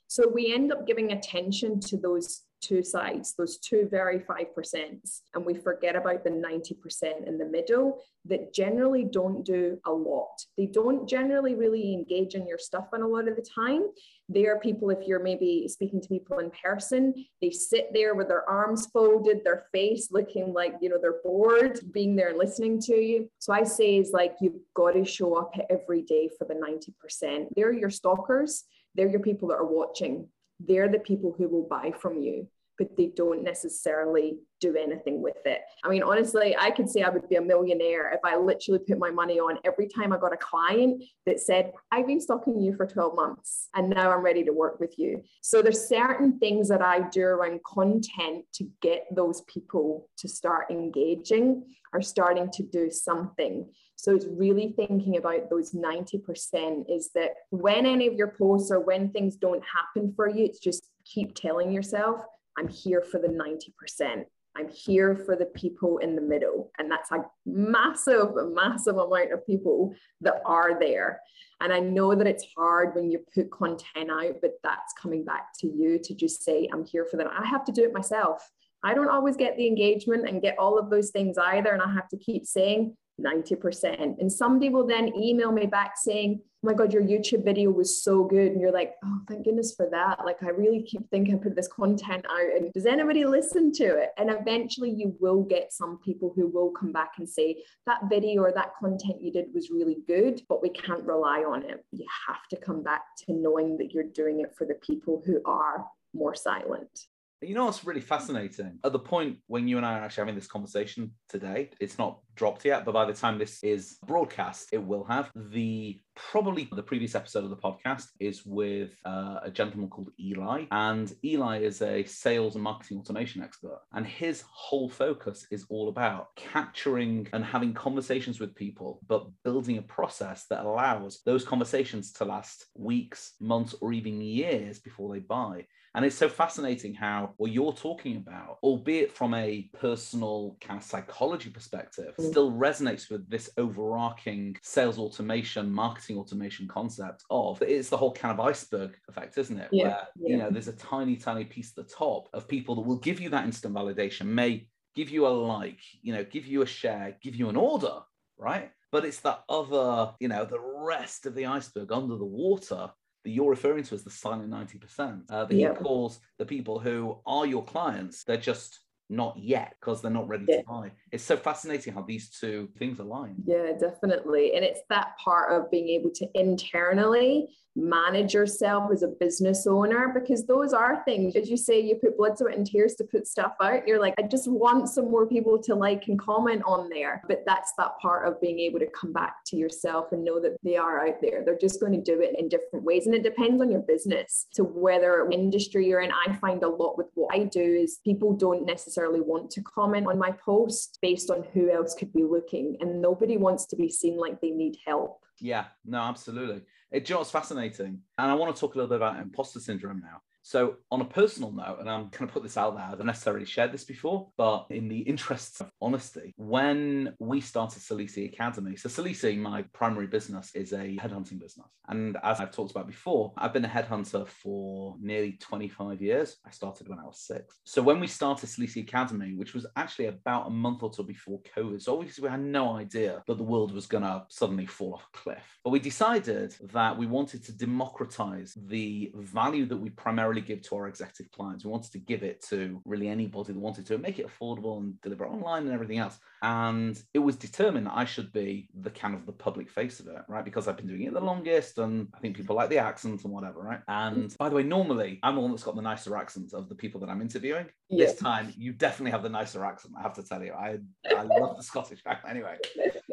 So 0.09 0.27
we 0.27 0.53
end 0.53 0.73
up 0.73 0.87
giving 0.87 1.13
attention 1.13 1.81
to 1.81 1.99
those 1.99 2.43
two 2.61 2.83
sides, 2.83 3.35
those 3.35 3.59
two 3.59 3.87
very 3.91 4.19
5%, 4.19 5.21
and 5.35 5.45
we 5.45 5.55
forget 5.55 5.95
about 5.95 6.25
the 6.25 6.31
90% 6.31 7.27
in 7.27 7.39
the 7.39 7.45
middle 7.45 8.03
that 8.25 8.53
generally 8.53 9.05
don't 9.05 9.45
do 9.45 9.79
a 9.87 9.93
lot. 9.93 10.45
They 10.57 10.67
don't 10.67 11.09
generally 11.09 11.55
really 11.55 11.93
engage 11.95 12.35
in 12.35 12.49
your 12.49 12.59
stuff 12.59 12.89
and 12.93 13.03
a 13.03 13.07
lot 13.07 13.29
of 13.29 13.37
the 13.37 13.43
time. 13.43 13.87
They 14.29 14.47
are 14.47 14.59
people, 14.59 14.91
if 14.91 15.07
you're 15.07 15.23
maybe 15.23 15.69
speaking 15.69 16.01
to 16.01 16.09
people 16.09 16.39
in 16.39 16.51
person, 16.51 17.15
they 17.41 17.51
sit 17.51 17.91
there 17.95 18.15
with 18.15 18.29
their 18.29 18.49
arms 18.49 18.87
folded, 18.93 19.45
their 19.45 19.67
face 19.73 20.09
looking 20.11 20.53
like, 20.53 20.75
you 20.81 20.89
know, 20.89 20.99
they're 21.01 21.23
bored 21.23 21.81
being 21.93 22.17
there 22.17 22.31
and 22.31 22.39
listening 22.39 22.81
to 22.83 22.95
you. 22.95 23.31
So 23.39 23.53
I 23.53 23.63
say 23.63 23.99
is 23.99 24.11
like, 24.13 24.37
you've 24.41 24.61
got 24.75 24.93
to 24.93 25.05
show 25.05 25.35
up 25.35 25.55
every 25.71 26.03
day 26.03 26.29
for 26.37 26.45
the 26.45 26.55
90%. 26.55 27.49
They're 27.55 27.73
your 27.73 27.91
stalkers. 27.91 28.65
They're 28.95 29.09
your 29.09 29.21
people 29.21 29.49
that 29.49 29.57
are 29.57 29.67
watching 29.67 30.29
they're 30.61 30.89
the 30.89 30.99
people 30.99 31.35
who 31.37 31.49
will 31.49 31.69
buy 31.69 31.93
from 32.01 32.21
you 32.21 32.49
but 32.79 32.97
they 32.97 33.07
don't 33.07 33.43
necessarily 33.43 34.39
do 34.61 34.77
anything 34.77 35.21
with 35.21 35.45
it. 35.45 35.63
I 35.85 35.89
mean, 35.89 36.05
honestly, 36.05 36.57
I 36.57 36.71
could 36.71 36.89
say 36.89 37.03
I 37.03 37.09
would 37.09 37.29
be 37.29 37.35
a 37.35 37.43
millionaire 37.43 38.13
if 38.13 38.21
I 38.25 38.37
literally 38.37 38.79
put 38.79 39.01
my 39.01 39.11
money 39.11 39.41
on 39.41 39.59
every 39.65 39.89
time 39.89 40.13
I 40.13 40.19
got 40.19 40.33
a 40.33 40.37
client 40.37 41.03
that 41.27 41.41
said, 41.41 41.73
I've 41.91 42.07
been 42.07 42.21
stalking 42.21 42.61
you 42.61 42.77
for 42.77 42.87
12 42.87 43.17
months 43.17 43.69
and 43.75 43.91
now 43.91 44.13
I'm 44.13 44.23
ready 44.23 44.45
to 44.45 44.53
work 44.53 44.79
with 44.79 44.97
you. 44.97 45.25
So 45.43 45.61
there's 45.61 45.89
certain 45.89 46.39
things 46.39 46.69
that 46.69 46.81
I 46.81 47.01
do 47.09 47.23
around 47.23 47.65
content 47.65 48.45
to 48.55 48.69
get 48.81 49.07
those 49.13 49.43
people 49.53 50.09
to 50.19 50.29
start 50.29 50.71
engaging 50.71 51.65
or 51.93 52.01
starting 52.01 52.49
to 52.53 52.63
do 52.63 52.91
something. 52.93 53.69
So 53.99 54.15
it's 54.15 54.27
really 54.31 54.73
thinking 54.77 55.17
about 55.17 55.51
those 55.51 55.73
90% 55.73 56.85
is 56.89 57.11
that 57.17 57.31
when 57.51 57.85
any 57.85 58.07
of 58.07 58.15
your 58.15 58.29
posts 58.39 58.71
or 58.71 58.79
when 58.79 59.11
things 59.11 59.35
don't 59.35 59.63
happen 59.65 60.13
for 60.15 60.29
you, 60.29 60.45
it's 60.45 60.61
just 60.61 60.89
keep 61.05 61.35
telling 61.35 61.73
yourself, 61.73 62.21
I'm 62.57 62.69
here 62.69 63.03
for 63.03 63.19
the 63.19 63.27
90%. 63.27 64.25
I'm 64.57 64.69
here 64.69 65.17
for 65.17 65.35
the 65.35 65.47
people 65.47 65.99
in 65.99 66.15
the 66.15 66.23
middle. 66.23 66.71
And 66.79 66.89
that's 66.89 67.11
a 67.11 67.25
massive, 67.45 68.29
massive 68.53 68.99
amount 68.99 69.33
of 69.33 69.45
people 69.45 69.93
that 70.21 70.43
are 70.47 70.79
there. 70.79 71.21
And 71.61 71.73
I 71.73 71.81
know 71.81 72.15
that 72.15 72.27
it's 72.29 72.47
hard 72.57 72.95
when 72.95 73.11
you 73.11 73.25
put 73.35 73.51
content 73.51 74.13
out, 74.13 74.37
but 74.41 74.61
that's 74.63 74.93
coming 75.01 75.25
back 75.25 75.49
to 75.59 75.67
you 75.67 75.99
to 76.05 76.15
just 76.15 76.45
say, 76.45 76.69
I'm 76.73 76.85
here 76.85 77.05
for 77.05 77.17
them. 77.17 77.29
I 77.37 77.45
have 77.47 77.65
to 77.65 77.73
do 77.73 77.83
it 77.83 77.93
myself. 77.93 78.49
I 78.85 78.95
don't 78.95 79.11
always 79.11 79.37
get 79.37 79.57
the 79.57 79.67
engagement 79.67 80.29
and 80.29 80.41
get 80.41 80.57
all 80.57 80.79
of 80.79 80.89
those 80.89 81.11
things 81.11 81.37
either. 81.37 81.71
And 81.71 81.83
I 81.83 81.93
have 81.93 82.09
to 82.11 82.17
keep 82.17 82.47
saying, 82.47 82.97
90%. 83.21 84.21
And 84.21 84.33
somebody 84.33 84.69
will 84.69 84.87
then 84.87 85.15
email 85.17 85.53
me 85.53 85.67
back 85.67 85.95
saying, 85.97 86.41
Oh 86.41 86.67
my 86.67 86.75
God, 86.75 86.93
your 86.93 87.03
YouTube 87.03 87.45
video 87.45 87.71
was 87.71 88.03
so 88.03 88.25
good. 88.25 88.53
And 88.53 88.61
you're 88.61 88.73
like, 88.73 88.95
Oh, 89.05 89.21
thank 89.29 89.45
goodness 89.45 89.75
for 89.75 89.89
that. 89.91 90.25
Like, 90.25 90.43
I 90.43 90.49
really 90.49 90.83
keep 90.83 91.09
thinking 91.11 91.35
I 91.35 91.39
put 91.39 91.55
this 91.55 91.69
content 91.69 92.25
out. 92.31 92.57
And 92.57 92.73
does 92.73 92.87
anybody 92.87 93.25
listen 93.25 93.73
to 93.75 93.85
it? 93.85 94.11
And 94.17 94.31
eventually 94.31 94.91
you 94.91 95.17
will 95.21 95.43
get 95.43 95.73
some 95.73 95.99
people 96.05 96.33
who 96.35 96.49
will 96.49 96.71
come 96.71 96.93
back 96.93 97.13
and 97.19 97.29
say, 97.29 97.63
That 97.87 98.09
video 98.09 98.43
or 98.43 98.53
that 98.53 98.73
content 98.81 99.21
you 99.21 99.33
did 99.33 99.47
was 99.55 99.71
really 99.71 99.99
good, 100.07 100.43
but 100.49 100.63
we 100.63 100.71
can't 100.71 101.05
rely 101.05 101.41
on 101.41 101.65
it. 101.65 101.85
You 101.93 102.07
have 102.27 102.47
to 102.51 102.57
come 102.57 102.83
back 102.83 103.03
to 103.27 103.33
knowing 103.33 103.79
that 103.79 103.93
you're 103.93 104.05
doing 104.05 104.41
it 104.41 104.55
for 104.57 104.65
the 104.65 104.75
people 104.75 105.23
who 105.25 105.41
are 105.45 105.85
more 106.15 106.35
silent. 106.35 107.08
You 107.41 107.55
know 107.55 107.67
what's 107.67 107.85
really 107.85 108.01
fascinating? 108.01 108.81
At 108.85 108.91
the 108.91 108.99
point 108.99 109.39
when 109.47 109.69
you 109.69 109.77
and 109.77 109.87
I 109.87 109.99
are 109.99 110.03
actually 110.03 110.23
having 110.23 110.35
this 110.35 110.49
conversation 110.49 111.13
today, 111.29 111.71
it's 111.79 111.97
not 111.97 112.19
dropped 112.35 112.65
yet, 112.65 112.85
but 112.85 112.93
by 112.95 113.05
the 113.05 113.13
time 113.13 113.39
this 113.39 113.63
is 113.63 113.99
broadcast, 114.07 114.71
it 114.73 114.83
will 114.83 115.05
have. 115.05 115.31
The 115.37 116.01
probably 116.17 116.69
the 116.73 116.83
previous 116.83 117.15
episode 117.15 117.45
of 117.45 117.51
the 117.51 117.57
podcast 117.57 118.07
is 118.19 118.45
with 118.45 118.91
uh, 119.05 119.39
a 119.45 119.51
gentleman 119.53 119.89
called 119.89 120.11
Eli, 120.19 120.65
and 120.73 121.13
Eli 121.25 121.61
is 121.61 121.81
a 121.81 122.03
sales 122.05 122.57
and 122.57 122.65
marketing 122.65 122.99
automation 122.99 123.41
expert, 123.41 123.81
and 123.93 124.05
his 124.05 124.43
whole 124.51 124.89
focus 124.89 125.47
is 125.53 125.65
all 125.71 125.89
about 125.89 126.35
capturing 126.35 127.29
and 127.33 127.45
having 127.45 127.73
conversations 127.73 128.41
with 128.41 128.57
people, 128.57 129.01
but 129.07 129.29
building 129.45 129.79
a 129.79 129.83
process 129.83 130.47
that 130.51 130.65
allows 130.65 131.21
those 131.25 131.45
conversations 131.45 132.13
to 132.15 132.25
last 132.25 132.67
weeks, 132.75 133.35
months, 133.41 133.77
or 133.81 133.93
even 133.93 134.21
years 134.21 134.81
before 134.81 135.15
they 135.15 135.21
buy. 135.21 135.65
And 135.99 136.05
it's 136.05 136.15
so 136.15 136.29
fascinating 136.29 136.95
how 136.95 137.35
what 137.39 137.51
you're 137.51 137.73
talking 137.73 138.19
about, 138.19 138.59
albeit 138.63 139.11
from 139.11 139.35
a 139.35 139.69
personal 139.81 140.57
kind 140.61 140.79
of 140.79 140.87
psychology 140.87 141.51
perspective, 141.51 142.15
mm. 142.17 142.31
still 142.31 142.53
resonates 142.53 143.11
with 143.11 143.29
this 143.29 143.51
overarching 143.57 144.57
sales 144.63 144.97
automation, 145.01 145.73
marketing 145.73 146.19
automation 146.19 146.69
concept 146.69 147.25
of 147.31 147.61
it's 147.63 147.89
the 147.89 147.97
whole 147.97 148.13
kind 148.13 148.33
of 148.33 148.39
iceberg 148.39 148.97
effect, 149.09 149.39
isn't 149.39 149.59
it? 149.59 149.71
Yeah, 149.73 149.83
Where, 149.83 150.09
yeah. 150.21 150.29
you 150.29 150.37
know, 150.37 150.51
there's 150.51 150.69
a 150.69 150.73
tiny, 150.75 151.17
tiny 151.17 151.45
piece 151.45 151.73
at 151.77 151.89
the 151.89 151.93
top 151.93 152.29
of 152.33 152.47
people 152.47 152.77
that 152.77 152.83
will 152.83 153.01
give 153.01 153.19
you 153.19 153.31
that 153.31 153.45
instant 153.45 153.75
validation, 153.75 154.27
may 154.27 154.69
give 154.95 155.11
you 155.11 155.27
a 155.27 155.31
like, 155.31 155.81
you 156.03 156.13
know, 156.13 156.23
give 156.23 156.47
you 156.47 156.63
a 156.63 156.67
share, 156.67 157.17
give 157.21 157.35
you 157.35 157.49
an 157.49 157.57
order, 157.57 157.99
right? 158.37 158.71
But 158.93 159.05
it's 159.05 159.19
that 159.23 159.43
other, 159.49 160.13
you 160.21 160.29
know, 160.29 160.45
the 160.45 160.61
rest 160.61 161.27
of 161.27 161.35
the 161.35 161.47
iceberg 161.47 161.91
under 161.91 162.17
the 162.17 162.25
water 162.25 162.89
that 163.25 163.31
you're 163.31 163.51
referring 163.51 163.85
to 163.85 163.95
as 163.95 164.05
the 164.05 164.11
silent 164.11 164.51
90%, 164.51 165.23
uh, 165.31 165.45
that 165.45 165.55
he 165.55 165.67
calls 165.67 166.21
the 166.39 166.47
people 166.47 166.79
who 166.79 167.19
are 167.27 167.47
your 167.47 167.65
clients, 167.65 168.25
they're 168.25 168.37
just 168.37 168.81
not 169.11 169.39
yet 169.39 169.75
because 169.81 170.03
they're 170.03 170.11
not 170.11 170.29
ready 170.29 170.45
yeah. 170.49 170.59
to 170.59 170.65
buy. 170.65 170.93
It's 171.13 171.25
so 171.25 171.37
fascinating 171.37 171.95
how 171.95 172.03
these 172.03 172.31
two 172.31 172.69
things 172.79 172.99
align. 172.99 173.37
Yeah, 173.47 173.73
definitely. 173.79 174.55
And 174.55 174.65
it's 174.65 174.81
that 174.91 175.13
part 175.23 175.53
of 175.53 175.71
being 175.71 175.89
able 175.89 176.11
to 176.17 176.29
internally 176.35 177.49
manage 177.79 178.35
yourself 178.35 178.91
as 178.93 179.03
a 179.03 179.09
business 179.09 179.67
owner 179.67 180.13
because 180.13 180.45
those 180.47 180.73
are 180.73 181.03
things 181.05 181.37
as 181.37 181.49
you 181.49 181.57
say 181.57 181.81
you 181.81 181.95
put 181.95 182.17
blood 182.17 182.37
sweat 182.37 182.57
and 182.57 182.67
tears 182.67 182.95
to 182.97 183.05
put 183.05 183.27
stuff 183.27 183.53
out. 183.63 183.87
You're 183.87 184.01
like 184.01 184.15
i 184.19 184.23
just 184.23 184.49
want 184.49 184.89
some 184.89 185.11
more 185.11 185.27
people 185.27 185.63
to 185.63 185.75
like 185.75 186.09
and 186.09 186.19
comment 186.19 186.63
on 186.67 186.89
there. 186.89 187.23
But 187.29 187.45
that's 187.47 187.73
that 187.79 187.99
part 188.01 188.27
of 188.27 188.41
being 188.41 188.59
able 188.59 188.81
to 188.81 188.87
come 188.89 189.13
back 189.13 189.45
to 189.47 189.57
yourself 189.57 190.13
and 190.13 190.25
know 190.25 190.41
that 190.41 190.57
they 190.65 190.77
are 190.77 191.07
out 191.07 191.21
there. 191.23 191.45
They're 191.45 191.59
just 191.59 191.81
going 191.81 191.93
to 191.93 192.01
do 192.01 192.21
it 192.21 192.39
in 192.39 192.49
different 192.49 192.85
ways. 192.85 193.07
And 193.07 193.15
it 193.15 193.23
depends 193.23 193.61
on 193.63 193.71
your 193.71 193.83
business. 193.83 194.47
To 194.55 194.65
whether 194.65 195.29
industry 195.31 195.87
you're 195.87 196.01
in 196.01 196.11
i 196.27 196.33
find 196.35 196.63
a 196.63 196.69
lot 196.69 196.97
with 196.97 197.09
what 197.15 197.35
i 197.35 197.45
do 197.45 197.61
is 197.61 198.01
people 198.05 198.33
don't 198.33 198.65
necessarily 198.65 199.21
want 199.21 199.51
to 199.51 199.63
comment 199.63 200.07
on 200.07 200.19
my 200.19 200.33
post 200.33 200.99
based 201.01 201.31
on 201.31 201.45
who 201.53 201.71
else 201.71 201.95
could 201.95 202.13
be 202.13 202.25
looking. 202.25 202.77
And 202.81 203.01
nobody 203.01 203.37
wants 203.37 203.67
to 203.67 203.77
be 203.77 203.89
seen 203.89 204.17
like 204.17 204.41
they 204.41 204.51
need 204.51 204.77
help. 204.87 205.21
Yeah 205.41 205.67
no 205.85 205.99
absolutely 205.99 206.63
it, 206.91 207.09
you 207.09 207.15
know, 207.15 207.25
fascinating. 207.25 208.01
And 208.17 208.31
I 208.31 208.35
want 208.35 208.55
to 208.55 208.61
talk 208.61 208.75
a 208.75 208.79
little 208.79 208.89
bit 208.89 208.97
about 208.97 209.21
imposter 209.21 209.61
syndrome 209.61 210.01
now. 210.01 210.23
So, 210.49 210.77
on 210.91 211.03
a 211.03 211.05
personal 211.05 211.53
note, 211.53 211.77
and 211.79 211.91
I'm 211.91 212.09
going 212.09 212.27
to 212.27 212.33
put 212.33 212.43
this 212.43 212.57
out 212.57 212.75
there, 212.75 212.89
I've 212.91 213.05
necessarily 213.05 213.45
shared 213.45 213.71
this 213.71 213.85
before, 213.85 214.31
but 214.39 214.65
in 214.71 214.89
the 214.89 215.01
interests 215.01 215.61
of 215.61 215.71
honesty, 215.83 216.33
when 216.39 217.13
we 217.19 217.43
started 217.43 217.83
Salisi 217.83 218.33
Academy, 218.33 218.75
so 218.75 218.89
Salisi, 218.89 219.37
my 219.37 219.61
primary 219.75 220.07
business, 220.07 220.51
is 220.55 220.73
a 220.73 220.97
headhunting 220.97 221.39
business. 221.39 221.69
And 221.89 222.17
as 222.23 222.41
I've 222.41 222.51
talked 222.51 222.71
about 222.71 222.87
before, 222.87 223.35
I've 223.37 223.53
been 223.53 223.67
a 223.67 223.69
headhunter 223.69 224.27
for 224.27 224.97
nearly 225.03 225.33
25 225.33 226.01
years. 226.01 226.39
I 226.47 226.51
started 226.51 226.89
when 226.89 226.99
I 226.99 227.05
was 227.05 227.21
six. 227.21 227.61
So, 227.65 227.83
when 227.83 228.01
we 228.01 228.07
started 228.07 228.49
Salisi 228.49 228.81
Academy, 228.81 229.35
which 229.35 229.53
was 229.53 229.67
actually 229.77 230.07
about 230.07 230.47
a 230.47 230.51
month 230.51 230.83
or 230.83 230.91
two 230.91 231.03
before 231.03 231.43
COVID, 231.55 231.83
so 231.83 231.93
obviously 231.93 232.23
we 232.23 232.31
had 232.31 232.41
no 232.41 232.75
idea 232.75 233.23
that 233.27 233.37
the 233.37 233.45
world 233.45 233.75
was 233.75 233.87
going 233.87 234.05
to 234.05 234.25
suddenly 234.31 234.65
fall 234.65 234.95
off 234.95 235.07
a 235.13 235.19
cliff. 235.19 235.59
But 235.63 235.73
we 235.73 235.79
decided 235.79 236.57
that 236.73 236.97
we 236.97 237.07
wanted 237.07 237.45
to 237.45 237.53
democratize 237.53 238.57
the 238.57 239.13
value 239.15 239.67
that 239.67 239.77
we 239.77 239.91
primarily 239.91 240.38
give 240.41 240.63
to 240.63 240.77
our 240.77 240.89
executive 240.89 241.31
clients. 241.33 241.65
We 241.65 241.71
wanted 241.71 241.93
to 241.93 241.99
give 241.99 242.23
it 242.23 242.45
to 242.49 242.81
really 242.85 243.09
anybody 243.09 243.53
that 243.53 243.59
wanted 243.59 243.87
to 243.87 243.99
make 243.99 244.19
it 244.19 244.27
affordable 244.29 244.79
and 244.79 245.01
deliver 245.01 245.27
online 245.27 245.65
and 245.65 245.73
everything 245.73 245.99
else. 245.99 246.19
And 246.43 247.01
it 247.15 247.19
was 247.19 247.37
determined 247.37 247.87
that 247.87 247.97
I 247.97 248.05
should 248.05 248.33
be 248.33 248.69
the 248.81 248.91
kind 248.91 249.15
of 249.15 249.27
the 249.27 249.33
public 249.33 249.71
face 249.71 250.01
of 250.01 250.07
it, 250.07 250.23
right? 250.29 250.45
Because 250.45 250.69
I've 250.69 250.77
been 250.77 250.87
doing 250.87 251.03
it 251.03 251.13
the 251.13 251.21
longest 251.21 251.79
and 251.79 252.09
I 252.15 252.21
think 252.21 252.37
people 252.37 252.57
like 252.57 252.71
the 252.71 252.79
accent 252.79 253.25
and 253.25 253.33
whatever, 253.33 253.61
right? 253.61 253.81
And 253.89 254.31
mm. 254.31 254.37
by 254.39 254.49
the 254.49 254.57
way, 254.57 254.63
normally 254.63 255.19
I'm 255.23 255.35
the 255.35 255.41
one 255.41 255.51
that's 255.51 255.65
got 255.65 255.77
the 255.77 255.83
nicer 255.83 256.17
accent 256.17 256.53
of 256.53 256.69
the 256.69 256.75
people 256.75 257.01
that 257.01 257.09
I'm 257.09 257.21
interviewing. 257.21 257.67
Yeah. 257.89 258.07
This 258.07 258.17
time 258.17 258.53
you 258.57 258.73
definitely 258.73 259.13
have 259.13 259.23
the 259.23 259.29
nicer 259.29 259.65
accent, 259.65 259.95
I 259.99 260.03
have 260.03 260.15
to 260.15 260.23
tell 260.23 260.43
you. 260.43 260.53
I 260.53 260.79
I 261.17 261.23
love 261.23 261.57
the 261.57 261.63
Scottish 261.69 262.01
accent 262.07 262.31
anyway. 262.31 262.57